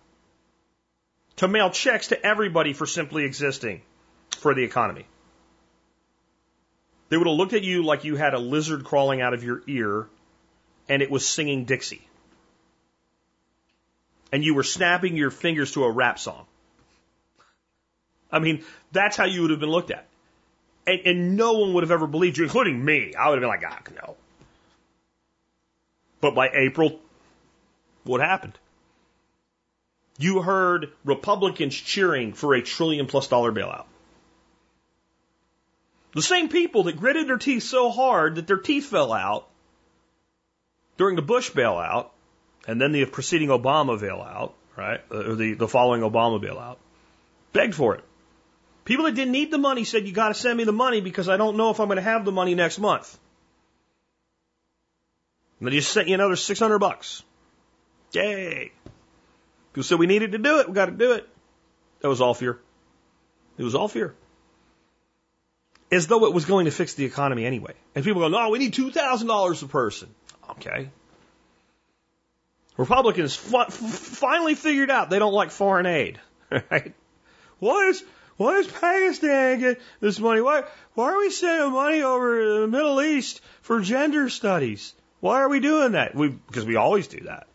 [1.40, 3.82] to mail checks to everybody for simply existing
[4.40, 5.06] for the economy.
[7.08, 9.64] They would have looked at you like you had a lizard crawling out of your
[9.66, 10.08] ear
[10.90, 12.06] and it was singing Dixie.
[14.34, 16.46] And you were snapping your fingers to a rap song.
[18.30, 20.06] I mean, that's how you would have been looked at.
[20.86, 23.14] And, and no one would have ever believed you, including me.
[23.16, 24.18] I would have been like, ah, no.
[26.20, 27.00] But by April,
[28.04, 28.60] what happened?
[30.20, 33.86] You heard Republicans cheering for a trillion plus dollar bailout.
[36.14, 39.48] The same people that gritted their teeth so hard that their teeth fell out
[40.98, 42.10] during the Bush bailout
[42.68, 45.00] and then the preceding Obama bailout, right?
[45.10, 46.76] Uh, or the, the following Obama bailout,
[47.54, 48.04] begged for it.
[48.84, 51.30] People that didn't need the money said, you got to send me the money because
[51.30, 53.18] I don't know if I'm going to have the money next month.
[55.60, 57.24] And then just sent you another 600 bucks.
[58.12, 58.72] Yay.
[59.80, 60.68] People said we needed to do it.
[60.68, 61.26] We got to do it.
[62.02, 62.60] That was all fear.
[63.58, 64.14] It was all fear.
[65.90, 67.72] As though it was going to fix the economy anyway.
[67.96, 70.10] And people go, no, we need $2,000 a person.
[70.50, 70.90] Okay.
[72.76, 76.20] Republicans finally figured out they don't like foreign aid.
[76.70, 76.94] Right?
[77.60, 78.04] Why is
[78.36, 80.42] why Pakistan get this money?
[80.42, 80.64] Why,
[80.94, 84.94] why are we sending money over to the Middle East for gender studies?
[85.22, 86.16] Why are we doing that?
[86.16, 87.49] We, because we always do that.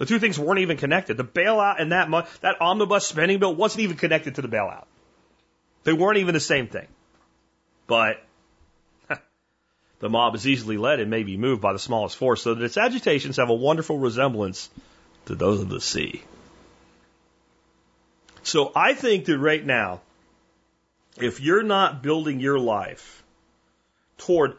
[0.00, 1.18] The two things weren't even connected.
[1.18, 2.08] The bailout and that
[2.40, 4.86] that omnibus spending bill wasn't even connected to the bailout.
[5.84, 6.86] They weren't even the same thing.
[7.86, 8.16] But
[9.98, 12.64] the mob is easily led and may be moved by the smallest force, so that
[12.64, 14.70] its agitations have a wonderful resemblance
[15.26, 16.22] to those of the sea.
[18.42, 20.00] So I think that right now,
[21.18, 23.22] if you're not building your life
[24.16, 24.56] toward,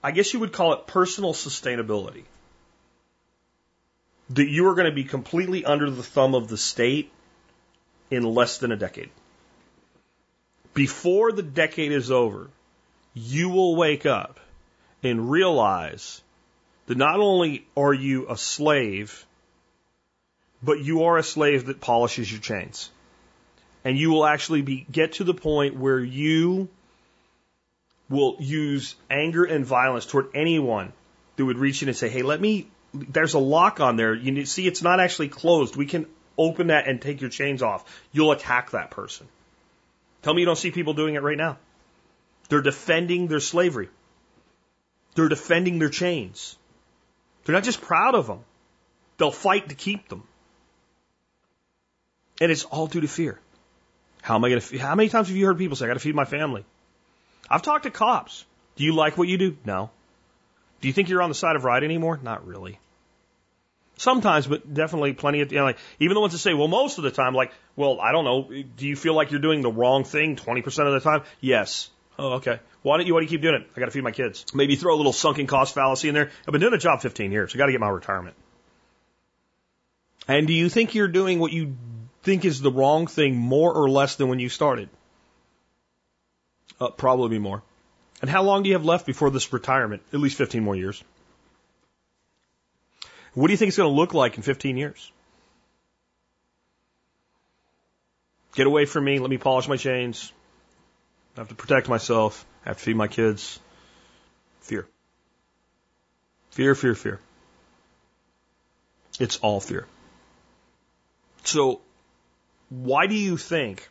[0.00, 2.22] I guess you would call it personal sustainability,
[4.30, 7.10] that you are going to be completely under the thumb of the state
[8.10, 9.10] in less than a decade.
[10.74, 12.48] Before the decade is over,
[13.14, 14.40] you will wake up
[15.02, 16.20] and realize
[16.86, 19.26] that not only are you a slave,
[20.62, 22.90] but you are a slave that polishes your chains
[23.84, 26.68] and you will actually be get to the point where you
[28.08, 30.92] will use anger and violence toward anyone
[31.36, 34.14] that would reach in and say, "Hey, let me." There's a lock on there.
[34.14, 35.76] You see, it's not actually closed.
[35.76, 37.84] We can open that and take your chains off.
[38.12, 39.28] You'll attack that person.
[40.22, 41.58] Tell me you don't see people doing it right now.
[42.48, 43.88] They're defending their slavery.
[45.14, 46.56] They're defending their chains.
[47.44, 48.40] They're not just proud of them.
[49.18, 50.24] They'll fight to keep them.
[52.40, 53.38] And it's all due to fear.
[54.22, 54.78] How am I going to?
[54.78, 56.64] How many times have you heard people say, "I got to feed my family"?
[57.48, 58.44] I've talked to cops.
[58.76, 59.56] Do you like what you do?
[59.64, 59.90] No.
[60.80, 62.18] Do you think you're on the side of right anymore?
[62.22, 62.78] Not really.
[63.96, 66.96] Sometimes, but definitely plenty of, you know, like, even the ones that say, well, most
[66.96, 69.70] of the time, like, well, I don't know, do you feel like you're doing the
[69.70, 71.22] wrong thing 20% of the time?
[71.40, 71.90] Yes.
[72.18, 72.60] Oh, okay.
[72.82, 73.66] Why don't you, why do you keep doing it?
[73.76, 74.46] I got to feed my kids.
[74.54, 76.30] Maybe throw a little sunken cost fallacy in there.
[76.46, 77.54] I've been doing a job 15 years.
[77.54, 78.36] I got to get my retirement.
[80.26, 81.76] And do you think you're doing what you
[82.22, 84.88] think is the wrong thing more or less than when you started?
[86.80, 87.62] Uh, probably more.
[88.20, 90.02] And how long do you have left before this retirement?
[90.12, 91.02] At least 15 more years.
[93.34, 95.12] What do you think it's going to look like in 15 years?
[98.54, 99.18] Get away from me.
[99.18, 100.32] Let me polish my chains.
[101.36, 102.44] I have to protect myself.
[102.64, 103.58] I have to feed my kids.
[104.60, 104.86] Fear.
[106.50, 107.20] Fear, fear, fear.
[109.18, 109.86] It's all fear.
[111.44, 111.80] So,
[112.68, 113.88] why do you think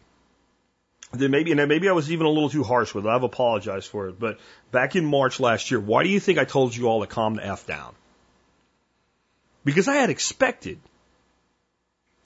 [1.11, 3.09] that maybe, and maybe I was even a little too harsh with it.
[3.09, 4.19] I've apologized for it.
[4.19, 4.39] But
[4.71, 7.35] back in March last year, why do you think I told you all to calm
[7.35, 7.95] the F down?
[9.65, 10.79] Because I had expected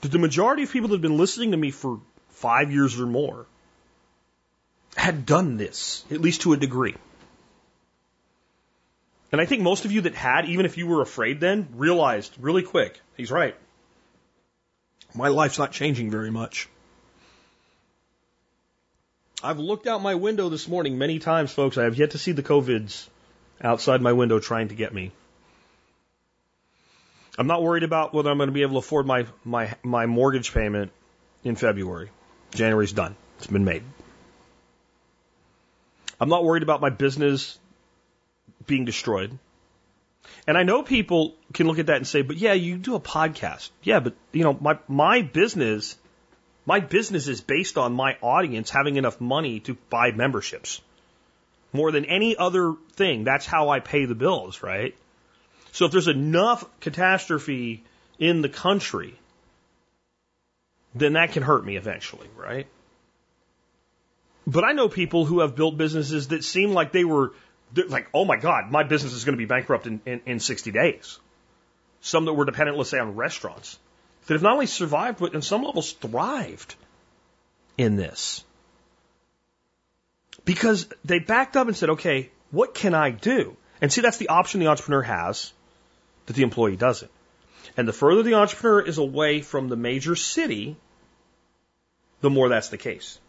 [0.01, 3.05] that the majority of people that had been listening to me for five years or
[3.05, 3.45] more
[4.95, 6.95] had done this, at least to a degree.
[9.31, 12.35] And I think most of you that had, even if you were afraid then, realized
[12.39, 13.55] really quick, he's right.
[15.15, 16.69] My life's not changing very much.
[19.43, 21.77] I've looked out my window this morning many times, folks.
[21.77, 23.07] I have yet to see the COVIDs
[23.61, 25.11] outside my window trying to get me.
[27.37, 30.05] I'm not worried about whether I'm going to be able to afford my, my, my
[30.05, 30.91] mortgage payment
[31.43, 32.09] in February.
[32.55, 33.17] January's done.
[33.37, 33.83] It's been made.
[36.21, 37.59] I'm not worried about my business
[38.65, 39.37] being destroyed.
[40.47, 42.99] And I know people can look at that and say, but yeah, you do a
[42.99, 43.71] podcast.
[43.81, 45.97] Yeah, but you know, my, my business,
[46.65, 50.81] my business is based on my audience having enough money to buy memberships.
[51.73, 54.95] More than any other thing, that's how I pay the bills, right?
[55.71, 57.83] So if there's enough catastrophe
[58.19, 59.15] in the country,
[60.95, 62.67] then that can hurt me eventually, right?
[64.45, 67.33] But I know people who have built businesses that seem like they were
[67.87, 70.71] like, oh my God, my business is going to be bankrupt in, in, in 60
[70.71, 71.19] days.
[72.01, 73.79] Some that were dependent, let's say, on restaurants
[74.25, 76.75] that have not only survived, but in some levels thrived
[77.77, 78.43] in this.
[80.45, 83.55] Because they backed up and said, okay, what can I do?
[83.81, 85.51] And see, that's the option the entrepreneur has
[86.25, 87.11] that the employee doesn't.
[87.75, 90.75] And the further the entrepreneur is away from the major city,
[92.21, 93.19] the more that's the case.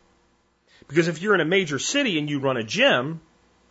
[0.89, 3.21] Because if you're in a major city and you run a gym,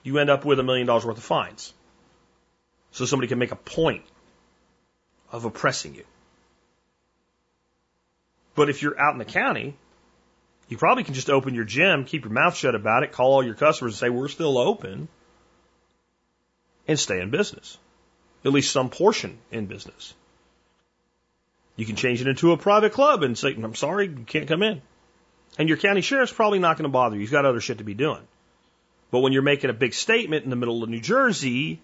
[0.04, 1.74] you end up with a million dollars worth of fines.
[2.92, 4.04] So somebody can make a point
[5.32, 6.06] of oppressing you.
[8.56, 9.76] But if you're out in the county,
[10.68, 13.44] you probably can just open your gym, keep your mouth shut about it, call all
[13.44, 15.08] your customers and say, we're still open,
[16.88, 17.78] and stay in business.
[18.46, 20.14] At least some portion in business.
[21.76, 24.62] You can change it into a private club and say, I'm sorry, you can't come
[24.62, 24.82] in.
[25.58, 27.22] And your county sheriff's probably not going to bother you.
[27.22, 28.22] He's got other shit to be doing.
[29.12, 31.80] But when you're making a big statement in the middle of New Jersey,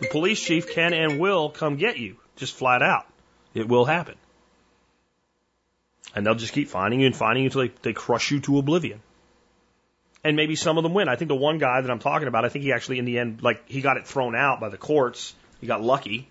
[0.00, 3.06] the police chief can and will come get you, just flat out.
[3.54, 4.14] It will happen.
[6.14, 8.58] And they'll just keep finding you and finding you until they, they crush you to
[8.58, 9.00] oblivion.
[10.24, 11.08] And maybe some of them win.
[11.08, 13.18] I think the one guy that I'm talking about, I think he actually in the
[13.18, 15.34] end, like, he got it thrown out by the courts.
[15.60, 16.28] He got lucky.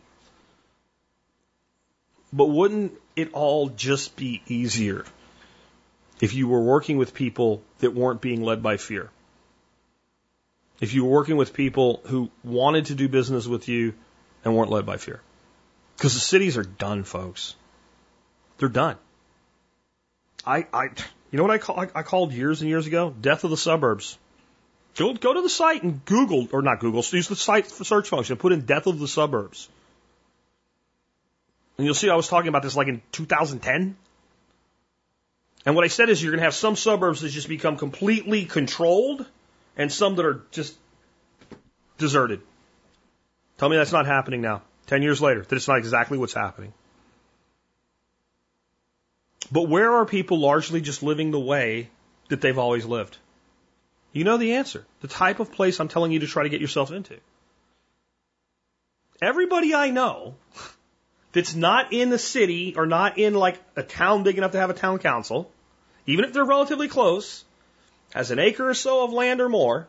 [2.34, 5.05] But wouldn't it all just be easier
[6.19, 9.09] if you were working with people that weren't being led by fear?
[10.82, 13.93] If you were working with people who wanted to do business with you
[14.43, 15.21] and weren't led by fear?
[15.95, 17.55] Because the cities are done, folks.
[18.59, 18.97] They're done.
[20.47, 20.85] I, I,
[21.29, 23.13] you know what I call, I, I called years and years ago?
[23.19, 24.17] Death of the suburbs.
[24.95, 28.37] Go, go to the site and Google, or not Google, use the site search function
[28.37, 29.67] put in death of the suburbs.
[31.77, 33.97] And you'll see I was talking about this like in 2010.
[35.65, 38.45] And what I said is you're going to have some suburbs that just become completely
[38.45, 39.25] controlled
[39.75, 40.75] and some that are just
[41.97, 42.41] deserted.
[43.57, 46.73] Tell me that's not happening now, 10 years later, that it's not exactly what's happening.
[49.51, 51.89] But where are people largely just living the way
[52.29, 53.17] that they've always lived?
[54.11, 54.85] You know the answer.
[55.01, 57.17] The type of place I'm telling you to try to get yourself into.
[59.21, 60.35] Everybody I know
[61.31, 64.69] that's not in the city or not in like a town big enough to have
[64.69, 65.51] a town council,
[66.05, 67.43] even if they're relatively close,
[68.13, 69.87] has an acre or so of land or more,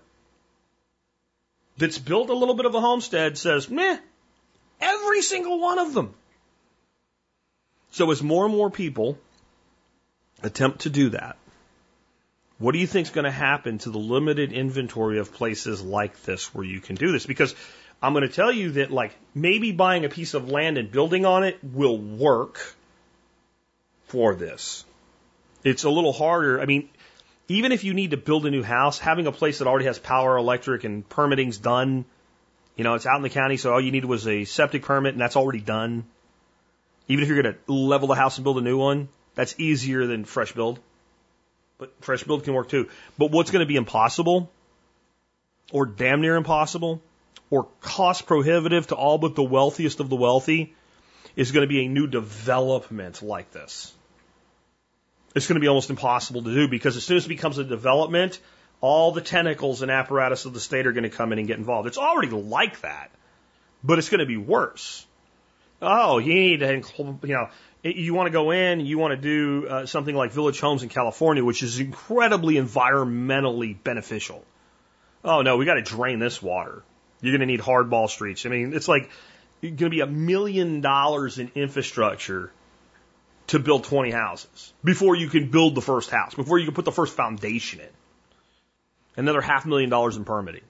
[1.76, 3.98] that's built a little bit of a homestead says, meh,
[4.80, 6.14] every single one of them.
[7.92, 9.18] So as more and more people
[10.42, 11.36] attempt to do that,
[12.58, 16.22] what do you think is going to happen to the limited inventory of places like
[16.22, 17.24] this where you can do this?
[17.24, 17.54] Because
[18.02, 21.24] I'm going to tell you that like maybe buying a piece of land and building
[21.24, 22.74] on it will work
[24.06, 24.84] for this.
[25.64, 26.60] It's a little harder.
[26.60, 26.88] I mean,
[27.48, 29.98] even if you need to build a new house, having a place that already has
[29.98, 32.04] power, electric, and permitting's done,
[32.76, 35.14] you know, it's out in the county, so all you needed was a septic permit,
[35.14, 36.04] and that's already done.
[37.08, 39.08] Even if you're going to level the house and build a new one,
[39.38, 40.80] that's easier than fresh build.
[41.78, 42.88] But fresh build can work too.
[43.16, 44.50] But what's going to be impossible,
[45.70, 47.00] or damn near impossible,
[47.48, 50.74] or cost prohibitive to all but the wealthiest of the wealthy,
[51.36, 53.94] is going to be a new development like this.
[55.36, 57.64] It's going to be almost impossible to do because as soon as it becomes a
[57.64, 58.40] development,
[58.80, 61.58] all the tentacles and apparatus of the state are going to come in and get
[61.58, 61.86] involved.
[61.86, 63.12] It's already like that,
[63.84, 65.06] but it's going to be worse.
[65.80, 66.82] Oh, you need to,
[67.22, 67.50] you know,
[67.82, 70.88] you want to go in, you want to do uh, something like Village Homes in
[70.88, 74.44] California, which is incredibly environmentally beneficial.
[75.24, 76.82] Oh no, we got to drain this water.
[77.20, 78.46] You're going to need hardball streets.
[78.46, 79.10] I mean, it's like
[79.62, 82.52] going to be a million dollars in infrastructure
[83.48, 86.84] to build 20 houses before you can build the first house, before you can put
[86.84, 87.88] the first foundation in.
[89.16, 90.62] Another half million dollars in permitting.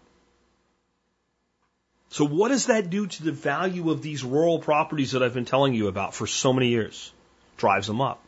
[2.10, 5.44] So what does that do to the value of these rural properties that I've been
[5.44, 7.12] telling you about for so many years?
[7.58, 8.20] Drives them up.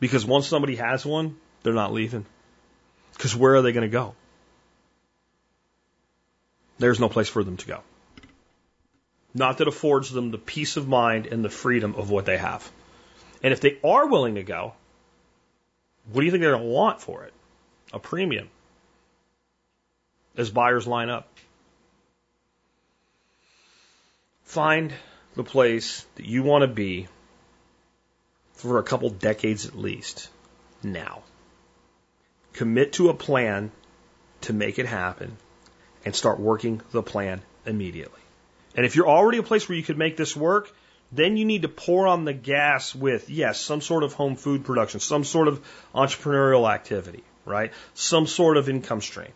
[0.00, 2.26] Because once somebody has one, they're not leaving.
[3.12, 4.14] Because where are they going to go?
[6.78, 7.80] There's no place for them to go.
[9.34, 12.68] Not that affords them the peace of mind and the freedom of what they have.
[13.42, 14.74] And if they are willing to go,
[16.10, 17.32] what do you think they're going to want for it?
[17.92, 18.48] A premium.
[20.36, 21.28] As buyers line up.
[24.52, 24.92] Find
[25.34, 27.08] the place that you want to be
[28.52, 30.28] for a couple decades at least
[30.82, 31.22] now.
[32.52, 33.70] Commit to a plan
[34.42, 35.38] to make it happen
[36.04, 38.20] and start working the plan immediately.
[38.76, 40.70] And if you're already a place where you could make this work,
[41.10, 44.66] then you need to pour on the gas with, yes, some sort of home food
[44.66, 47.72] production, some sort of entrepreneurial activity, right?
[47.94, 49.32] Some sort of income stream.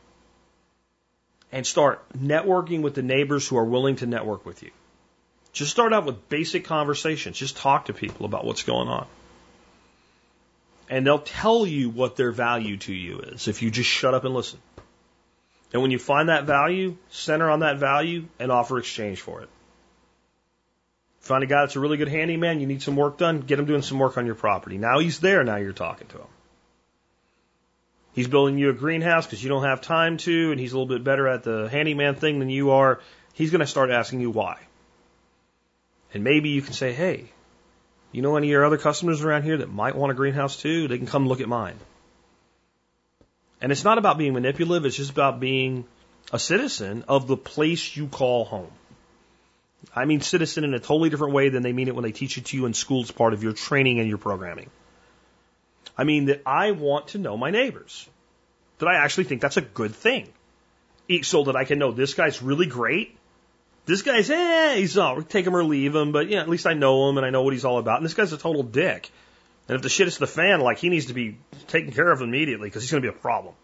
[1.51, 4.73] And start networking with the neighbors who are willing to network with you.
[5.57, 7.39] Just start out with basic conversations.
[7.39, 9.07] Just talk to people about what's going on.
[10.91, 14.25] And they'll tell you what their value to you is if you just shut up
[14.25, 14.59] and listen.
[15.73, 19.49] And when you find that value, center on that value and offer exchange for it.
[21.21, 23.65] Find a guy that's a really good handyman, you need some work done, get him
[23.65, 24.77] doing some work on your property.
[24.77, 26.29] Now he's there, now you're talking to him.
[28.13, 30.95] He's building you a greenhouse because you don't have time to, and he's a little
[30.95, 33.01] bit better at the handyman thing than you are.
[33.33, 34.59] He's going to start asking you why.
[36.17, 37.27] And maybe you can say, hey,
[38.11, 40.89] you know any of your other customers around here that might want a greenhouse too?
[40.89, 41.77] They can come look at mine.
[43.61, 45.85] And it's not about being manipulative, it's just about being
[46.33, 48.71] a citizen of the place you call home.
[49.95, 52.39] I mean citizen in a totally different way than they mean it when they teach
[52.39, 54.71] it to you in school as part of your training and your programming.
[55.99, 58.09] I mean that I want to know my neighbors.
[58.79, 60.33] That I actually think that's a good thing.
[61.25, 63.19] So that I can know this guy's really great
[63.87, 66.75] this guy's, eh, he's all, take him or leave him, but yeah, at least I
[66.75, 67.99] know him and I know what he's all about.
[67.99, 69.11] And this guy's a total dick.
[69.69, 72.21] And if the shit is the fan, like he needs to be taken care of
[72.21, 73.55] immediately because he's going to be a problem.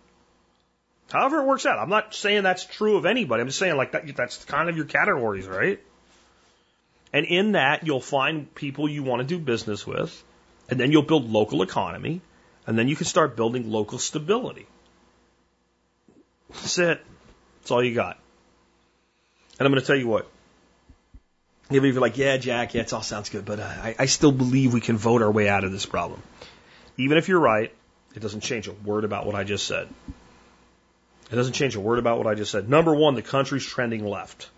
[1.11, 1.79] However it works out.
[1.79, 3.43] I'm not saying that's true of anybody.
[3.43, 5.81] I'm just saying like that, that's kind of your categories, right?
[7.13, 10.23] And in that, you'll find people you want to do business with,
[10.71, 12.23] and then you'll build local economy,
[12.67, 14.67] and then you can start building local stability.
[16.49, 17.05] That's it.
[17.61, 18.19] That's all you got.
[19.63, 20.29] And I'm going to tell you what.
[21.71, 24.33] Maybe you're like, yeah, Jack, yeah, it all sounds good, but uh, I, I still
[24.33, 26.21] believe we can vote our way out of this problem.
[26.97, 27.73] Even if you're right,
[28.13, 29.89] it doesn't change a word about what I just said.
[31.31, 32.69] It doesn't change a word about what I just said.
[32.69, 34.51] Number one, the country's trending left.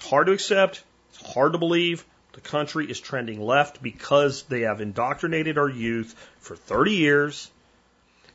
[0.00, 0.82] Hard to accept.
[1.10, 2.04] It's hard to believe.
[2.32, 7.52] The country is trending left because they have indoctrinated our youth for 30 years.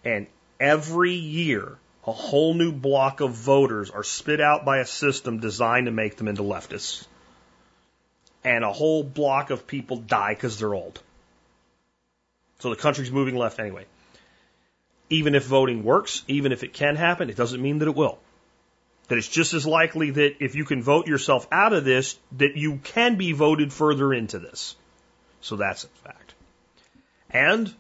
[0.06, 0.28] And
[0.62, 5.86] every year, a whole new block of voters are spit out by a system designed
[5.86, 7.06] to make them into leftists.
[8.44, 11.02] And a whole block of people die because they're old.
[12.60, 13.86] So the country's moving left anyway.
[15.10, 18.20] Even if voting works, even if it can happen, it doesn't mean that it will.
[19.08, 22.58] That it's just as likely that if you can vote yourself out of this, that
[22.58, 24.76] you can be voted further into this.
[25.42, 26.34] So that's a fact.
[27.30, 27.74] And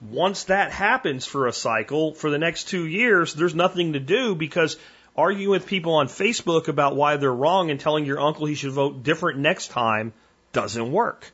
[0.00, 4.34] once that happens for a cycle, for the next two years, there's nothing to do
[4.34, 4.76] because
[5.16, 8.72] arguing with people on Facebook about why they're wrong and telling your uncle he should
[8.72, 10.12] vote different next time
[10.52, 11.30] doesn't work.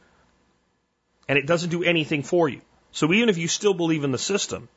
[1.28, 2.62] And it doesn't do anything for you.
[2.92, 4.68] So even if you still believe in the system,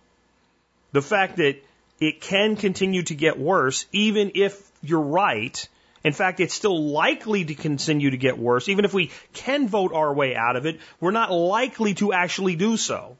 [0.92, 1.64] the fact that
[2.00, 5.68] it can continue to get worse, even if you're right,
[6.04, 8.70] in fact, it's still likely to continue to get worse.
[8.70, 12.56] Even if we can vote our way out of it, we're not likely to actually
[12.56, 13.18] do so.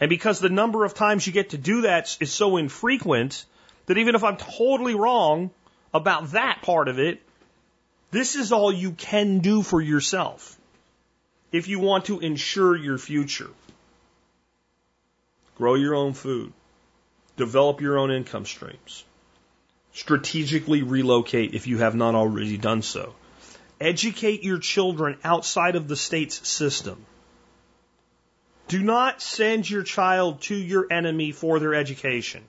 [0.00, 3.44] And because the number of times you get to do that is so infrequent,
[3.86, 5.50] that even if I'm totally wrong
[5.92, 7.20] about that part of it,
[8.10, 10.56] this is all you can do for yourself
[11.52, 13.50] if you want to ensure your future.
[15.56, 16.52] Grow your own food.
[17.36, 19.04] Develop your own income streams.
[19.92, 23.14] Strategically relocate if you have not already done so.
[23.80, 27.04] Educate your children outside of the state's system.
[28.70, 32.44] Do not send your child to your enemy for their education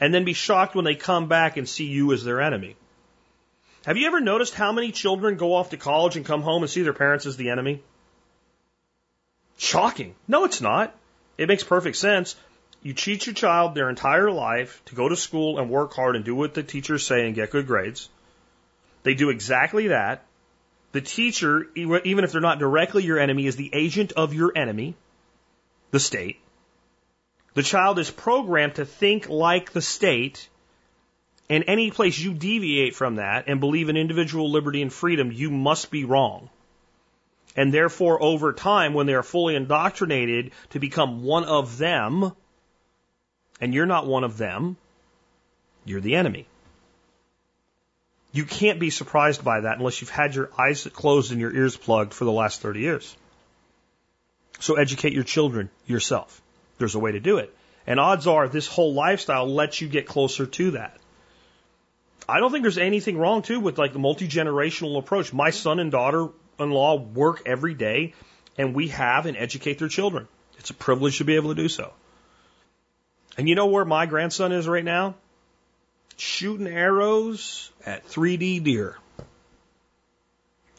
[0.00, 2.74] and then be shocked when they come back and see you as their enemy.
[3.84, 6.70] Have you ever noticed how many children go off to college and come home and
[6.70, 7.80] see their parents as the enemy?
[9.56, 10.16] Shocking.
[10.26, 10.92] No, it's not.
[11.38, 12.34] It makes perfect sense.
[12.82, 16.24] You teach your child their entire life to go to school and work hard and
[16.24, 18.08] do what the teachers say and get good grades.
[19.04, 20.24] They do exactly that.
[20.90, 24.96] The teacher, even if they're not directly your enemy, is the agent of your enemy,
[25.90, 26.40] the state.
[27.54, 30.48] The child is programmed to think like the state,
[31.48, 35.50] and any place you deviate from that and believe in individual liberty and freedom, you
[35.50, 36.50] must be wrong.
[37.56, 42.32] And therefore, over time, when they are fully indoctrinated to become one of them,
[43.60, 44.76] and you're not one of them,
[45.86, 46.46] you're the enemy.
[48.32, 51.74] You can't be surprised by that unless you've had your eyes closed and your ears
[51.74, 53.16] plugged for the last 30 years.
[54.58, 56.40] So educate your children yourself.
[56.78, 57.54] There's a way to do it.
[57.86, 60.98] And odds are this whole lifestyle lets you get closer to that.
[62.28, 65.32] I don't think there's anything wrong too with like the multi-generational approach.
[65.32, 68.14] My son and daughter-in-law work every day
[68.58, 70.26] and we have and educate their children.
[70.58, 71.92] It's a privilege to be able to do so.
[73.38, 75.14] And you know where my grandson is right now?
[76.16, 78.96] Shooting arrows at 3D deer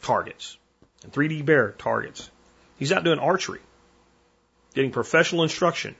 [0.02, 0.56] targets
[1.04, 2.28] and 3D bear targets.
[2.78, 3.60] He's out doing archery,
[4.78, 5.96] getting professional instruction.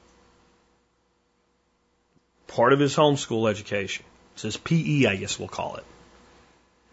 [2.47, 4.05] Part of his homeschool education.
[4.35, 5.85] It's his PE, I guess we'll call it.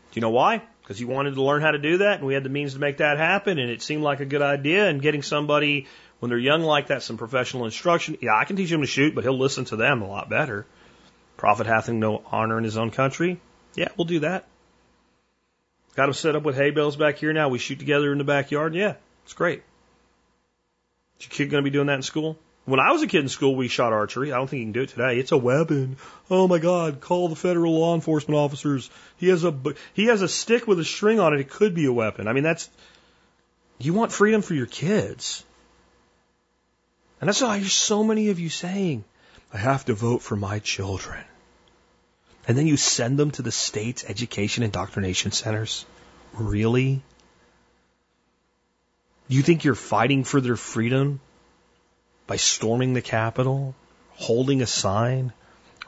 [0.10, 0.64] Do you know why?
[0.82, 2.80] Because he wanted to learn how to do that, and we had the means to
[2.80, 4.90] make that happen, and it seemed like a good idea.
[4.90, 5.86] And getting somebody
[6.20, 9.14] when they're young like that some professional instruction, yeah, I can teach him to shoot,
[9.14, 10.66] but he'll listen to them a lot better.
[11.38, 13.40] Prophet hath no honor in his own country.
[13.76, 14.48] Yeah, we'll do that.
[15.96, 17.50] Got him set up with hay bales back here now.
[17.50, 18.74] We shoot together in the backyard.
[18.74, 19.62] Yeah, it's great.
[21.20, 22.38] Is your kid going to be doing that in school?
[22.66, 24.32] When I was a kid in school, we shot archery.
[24.32, 25.20] I don't think you can do it today.
[25.20, 25.98] It's a weapon.
[26.32, 27.00] Oh my God!
[27.00, 28.90] Call the federal law enforcement officers.
[29.18, 29.54] He has a
[29.94, 31.40] he has a stick with a string on it.
[31.40, 32.28] It could be a weapon.
[32.28, 32.68] I mean, that's
[33.78, 35.44] you want freedom for your kids,
[37.22, 39.04] and that's why there's so many of you saying,
[39.54, 41.24] "I have to vote for my children,"
[42.48, 45.86] and then you send them to the state's education indoctrination centers.
[46.34, 47.04] Really?
[49.28, 51.20] You think you're fighting for their freedom
[52.28, 53.76] by storming the Capitol,
[54.12, 55.34] holding a sign,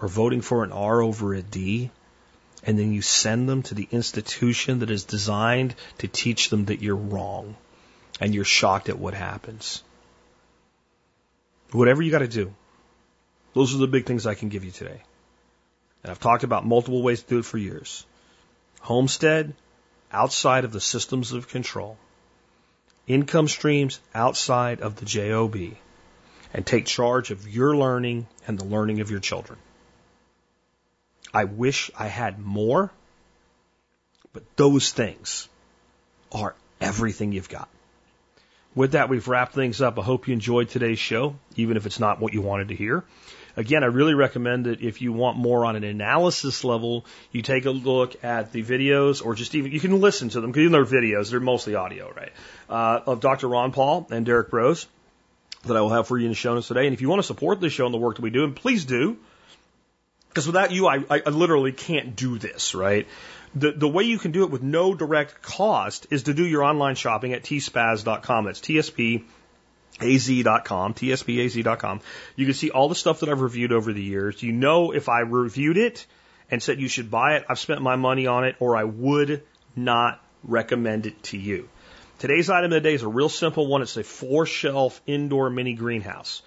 [0.02, 1.92] or voting for an R over a D,
[2.64, 6.82] and then you send them to the institution that is designed to teach them that
[6.82, 7.56] you're wrong
[8.20, 9.84] and you're shocked at what happens.
[11.72, 12.54] Whatever you got to do,
[13.54, 15.02] those are the big things I can give you today.
[16.04, 18.06] And I've talked about multiple ways to do it for years.
[18.82, 19.54] Homestead,
[20.12, 21.98] outside of the systems of control.
[23.08, 25.78] Income streams outside of the JOB
[26.53, 29.58] and take charge of your learning and the learning of your children.
[31.34, 32.91] I wish I had more,
[34.34, 35.47] but those things
[36.32, 37.70] are everything you've got.
[38.76, 39.97] With that, we've wrapped things up.
[39.97, 43.03] I hope you enjoyed today's show, even if it's not what you wanted to hear.
[43.58, 47.66] Again, I really recommend that if you want more on an analysis level, you take
[47.66, 50.74] a look at the videos or just even, you can listen to them because even
[50.74, 52.32] they're videos, they're mostly audio, right?
[52.70, 53.47] Uh, of Dr.
[53.47, 54.86] Ron Paul and Derrick Broze
[55.66, 56.86] that I will have for you in the show notes today.
[56.86, 58.55] And if you want to support this show and the work that we do, and
[58.55, 59.18] please do,
[60.30, 63.08] because without you, I, I literally can't do this, right?
[63.55, 66.64] The, the way you can do it with no direct cost is to do your
[66.64, 68.45] online shopping at tspaz.com.
[68.45, 69.24] That's TSP
[70.02, 72.02] az.com, tspaz.com.
[72.36, 74.41] You can see all the stuff that I've reviewed over the years.
[74.41, 76.06] You know if I reviewed it
[76.50, 79.43] and said you should buy it, I've spent my money on it, or I would
[79.76, 81.70] not recommend it to you.
[82.20, 83.82] Today's item of the day is a real simple one.
[83.82, 86.41] It's a four shelf indoor mini greenhouse.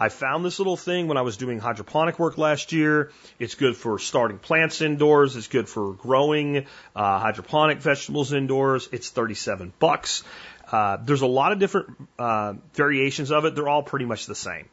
[0.00, 3.10] I found this little thing when I was doing hydroponic work last year.
[3.40, 5.34] It's good for starting plants indoors.
[5.34, 8.88] It's good for growing uh, hydroponic vegetables indoors.
[8.92, 10.22] It's 37 bucks.
[10.70, 13.54] Uh, there's a lot of different uh, variations of it.
[13.54, 14.68] They're all pretty much the same.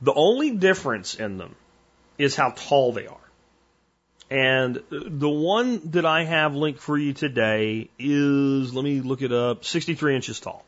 [0.00, 1.56] The only difference in them
[2.18, 3.16] is how tall they are.
[4.30, 9.32] And the one that I have linked for you today is, let me look it
[9.32, 10.64] up, 63 inches tall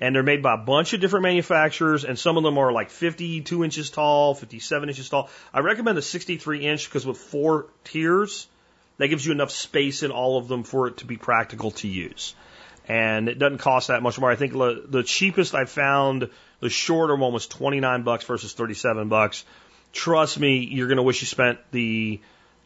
[0.00, 2.90] and they're made by a bunch of different manufacturers, and some of them are like
[2.90, 5.30] 52 inches tall, 57 inches tall.
[5.54, 8.46] I recommend the 63 inch because with four tiers,
[8.98, 11.88] that gives you enough space in all of them for it to be practical to
[11.88, 12.34] use.
[12.88, 14.30] And it doesn't cost that much more.
[14.30, 16.30] I think the cheapest I found,
[16.60, 19.44] the shorter one was 29 bucks versus 37 bucks.
[19.92, 22.20] Trust me, you're going to wish you spent the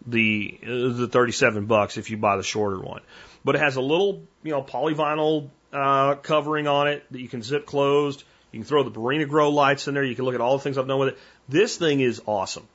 [0.07, 3.03] the uh, the 37 bucks if you buy the shorter one.
[3.45, 7.43] But it has a little, you know, polyvinyl uh, covering on it that you can
[7.43, 8.25] zip closed.
[8.53, 10.03] You can throw the Barrina Grow lights in there.
[10.03, 11.18] You can look at all the things I've done with it.
[11.49, 12.66] This thing is awesome.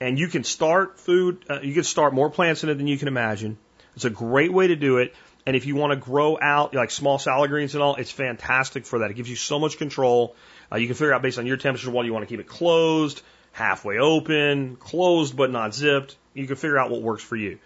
[0.00, 2.98] And you can start food, uh, you can start more plants in it than you
[2.98, 3.58] can imagine.
[3.96, 5.14] It's a great way to do it.
[5.46, 8.84] And if you want to grow out like small salad greens and all, it's fantastic
[8.84, 9.10] for that.
[9.10, 10.36] It gives you so much control.
[10.70, 12.46] Uh, you can figure out based on your temperature whether you want to keep it
[12.46, 13.22] closed,
[13.52, 16.16] halfway open, closed but not zipped.
[16.34, 17.58] You can figure out what works for you.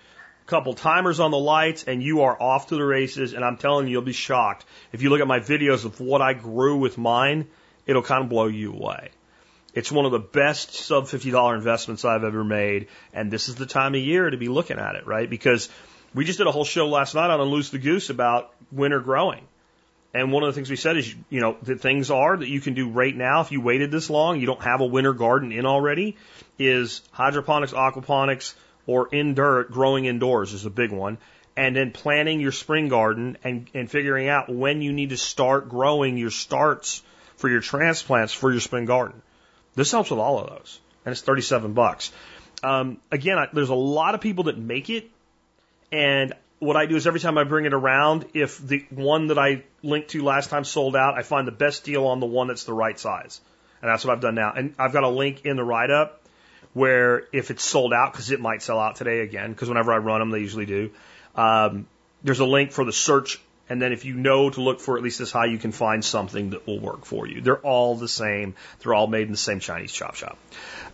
[0.46, 3.32] Couple timers on the lights and you are off to the races.
[3.32, 4.66] And I'm telling you, you'll be shocked.
[4.92, 7.46] If you look at my videos of what I grew with mine,
[7.86, 9.10] it'll kind of blow you away.
[9.74, 12.88] It's one of the best sub $50 investments I've ever made.
[13.12, 15.28] And this is the time of year to be looking at it, right?
[15.28, 15.68] Because
[16.14, 19.46] we just did a whole show last night on Unloose the Goose about winter growing.
[20.14, 22.60] And one of the things we said is, you know, the things are that you
[22.60, 25.50] can do right now if you waited this long, you don't have a winter garden
[25.50, 26.16] in already,
[26.56, 28.54] is hydroponics, aquaponics,
[28.86, 31.18] or in dirt growing indoors is a big one.
[31.56, 35.68] And then planning your spring garden and, and figuring out when you need to start
[35.68, 37.02] growing your starts
[37.36, 39.20] for your transplants for your spring garden.
[39.74, 40.80] This helps with all of those.
[41.04, 42.12] And it's 37 bucks.
[42.62, 45.10] Um, again, I, there's a lot of people that make it.
[45.94, 49.38] And what I do is every time I bring it around, if the one that
[49.38, 52.48] I linked to last time sold out, I find the best deal on the one
[52.48, 53.40] that's the right size.
[53.80, 54.52] And that's what I've done now.
[54.56, 56.20] And I've got a link in the write up
[56.72, 59.98] where if it's sold out, because it might sell out today again, because whenever I
[59.98, 60.90] run them, they usually do.
[61.36, 61.86] Um,
[62.24, 65.02] there's a link for the search and then if you know to look for at
[65.02, 67.40] least this high, you can find something that will work for you.
[67.40, 68.54] They're all the same.
[68.80, 70.38] They're all made in the same Chinese chop shop.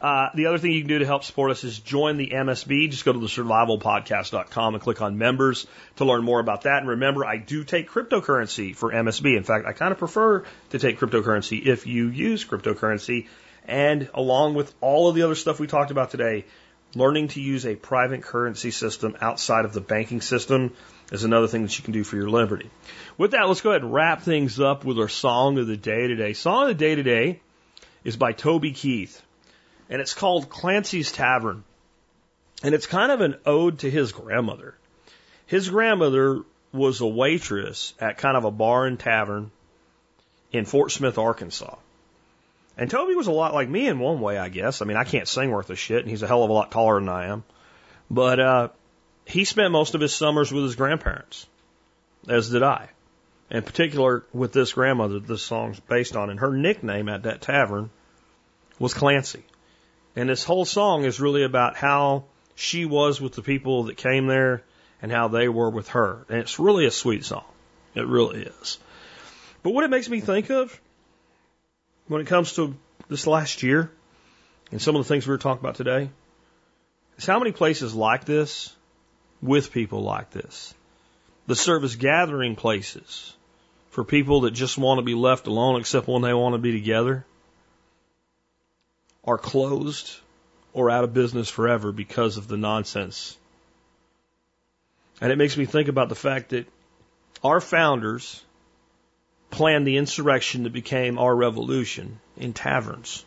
[0.01, 2.91] Uh, the other thing you can do to help support us is join the MSB.
[2.91, 5.67] Just go to the survivalpodcast.com and click on members
[5.97, 6.79] to learn more about that.
[6.79, 9.37] And remember, I do take cryptocurrency for MSB.
[9.37, 13.27] In fact, I kind of prefer to take cryptocurrency if you use cryptocurrency.
[13.67, 16.45] And along with all of the other stuff we talked about today,
[16.95, 20.73] learning to use a private currency system outside of the banking system
[21.11, 22.71] is another thing that you can do for your liberty.
[23.19, 26.07] With that, let's go ahead and wrap things up with our song of the day
[26.07, 26.33] today.
[26.33, 27.41] Song of the day today
[28.05, 29.21] is by Toby Keith,
[29.89, 31.65] and it's called Clancy's Tavern.
[32.63, 34.75] And it's kind of an ode to his grandmother.
[35.47, 36.43] His grandmother
[36.73, 39.51] was a waitress at kind of a bar and tavern
[40.53, 41.77] in Fort Smith, Arkansas.
[42.77, 44.81] And Toby was a lot like me in one way, I guess.
[44.81, 46.71] I mean, I can't sing worth a shit, and he's a hell of a lot
[46.71, 47.45] taller than I am.
[48.11, 48.69] But uh,
[49.31, 51.47] he spent most of his summers with his grandparents,
[52.29, 52.89] as did I.
[53.51, 57.91] In particular, with this grandmother, this song's based on, and her nickname at that tavern
[58.79, 59.45] was Clancy.
[60.17, 62.25] And this whole song is really about how
[62.55, 64.63] she was with the people that came there
[65.03, 66.25] and how they were with her.
[66.29, 67.45] And it's really a sweet song.
[67.95, 68.79] It really is.
[69.63, 70.81] But what it makes me think of
[72.07, 72.75] when it comes to
[73.09, 73.91] this last year
[74.71, 76.11] and some of the things we were talking about today
[77.19, 78.75] is how many places like this
[79.43, 80.75] with people like this.
[81.47, 83.35] The service gathering places
[83.91, 86.73] for people that just want to be left alone except when they want to be
[86.73, 87.25] together
[89.25, 90.17] are closed
[90.73, 93.37] or out of business forever because of the nonsense.
[95.21, 96.67] And it makes me think about the fact that
[97.43, 98.43] our founders
[99.51, 103.25] planned the insurrection that became our revolution in taverns.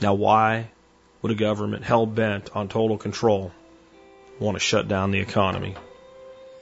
[0.00, 0.70] Now, why
[1.20, 3.52] would a government hell bent on total control
[4.38, 5.74] want to shut down the economy.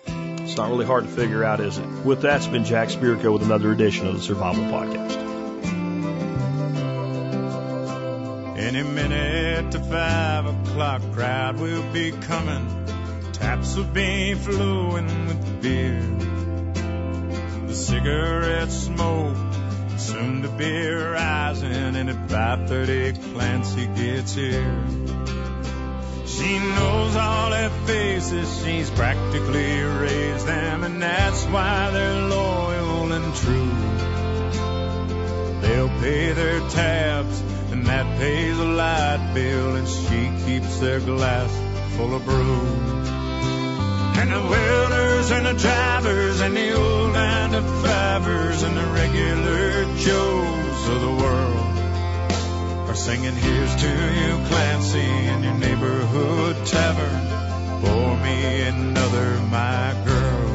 [0.06, 1.86] It's not really hard to figure out, is it?
[2.04, 5.16] With that, it's been Jack Spirko with another edition of the Survival Podcast.
[8.58, 12.86] Any minute to five o'clock, crowd will be coming.
[13.32, 16.00] Taps will be flowing with beer.
[17.66, 19.36] The cigarette smoke
[19.96, 25.01] soon to be rising, and at 5:30 Clancy gets here.
[26.42, 33.32] She knows all their faces, she's practically raised them, and that's why they're loyal and
[33.36, 33.70] true.
[35.60, 37.40] They'll pay their tabs,
[37.70, 41.50] and that pays a light bill, and she keeps their glass
[41.96, 42.66] full of brew.
[44.20, 49.84] And the welders and the drivers and the old nine to fivers and the regular
[49.96, 51.71] Joes of the world
[52.92, 57.80] are singing Here's to you, Clancy, in your neighborhood tavern.
[57.80, 60.48] Pour me another, my girl.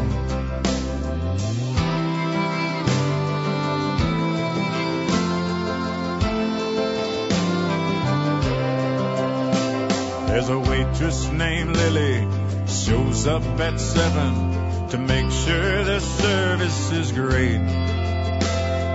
[10.28, 12.28] There's a waitress named Lily,
[12.68, 17.62] shows up at seven to make sure the service is great.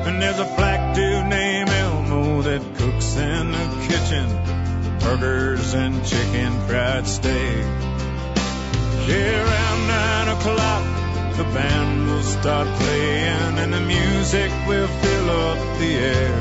[0.06, 1.61] And there's a black dude named
[2.52, 4.28] that cooks in the kitchen,
[5.00, 7.64] burgers and chicken fried steak.
[9.08, 10.84] Yeah, around nine o'clock,
[11.38, 16.36] the band will start playing and the music will fill up the air.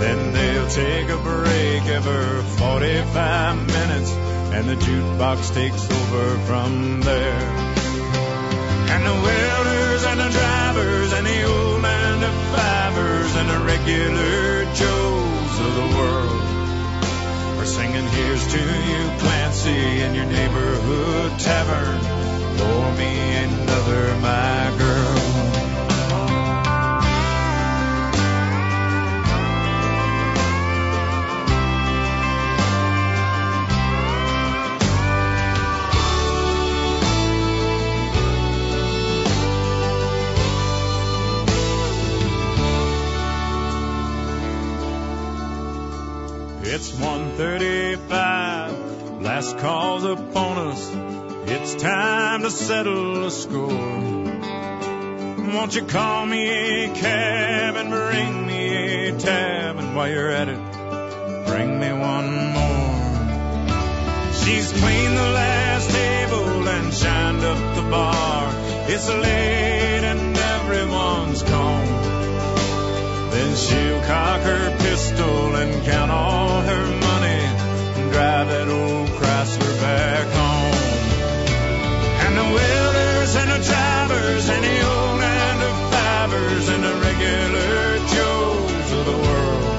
[0.00, 4.10] Then they'll take a break every 45 minutes
[4.52, 7.42] and the jukebox takes over from there.
[8.92, 12.81] And the welders and the drivers and the old nine to
[13.32, 16.42] fivers and the regular Joes of the world
[17.58, 22.00] are singing here's to you, Clancy, in your neighborhood tavern.
[22.58, 24.91] For me, another my girl.
[47.42, 50.92] 135, last call's upon us.
[51.50, 53.66] It's time to settle the score.
[55.52, 59.76] Won't you call me a cab and bring me a tab?
[59.76, 60.62] And while you're at it,
[61.46, 62.94] bring me one more.
[64.44, 68.52] She's cleaned the last table and shined up the bar.
[68.86, 71.86] It's late and everyone's gone.
[73.32, 77.01] Then she'll cock her pistol and count all her
[78.22, 80.78] drive that old Chrysler back home.
[82.24, 87.82] And the welders and the drivers and the old nine to fivers and the regular
[88.14, 89.74] Joes of the world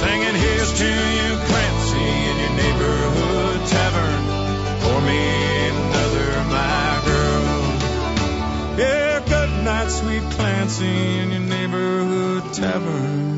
[0.00, 4.22] singing here's to you, Clancy, in your neighborhood tavern.
[4.82, 5.22] For me,
[5.70, 7.46] another my girl.
[8.82, 13.33] Yeah, good night, sweet Clancy, in your neighborhood tavern.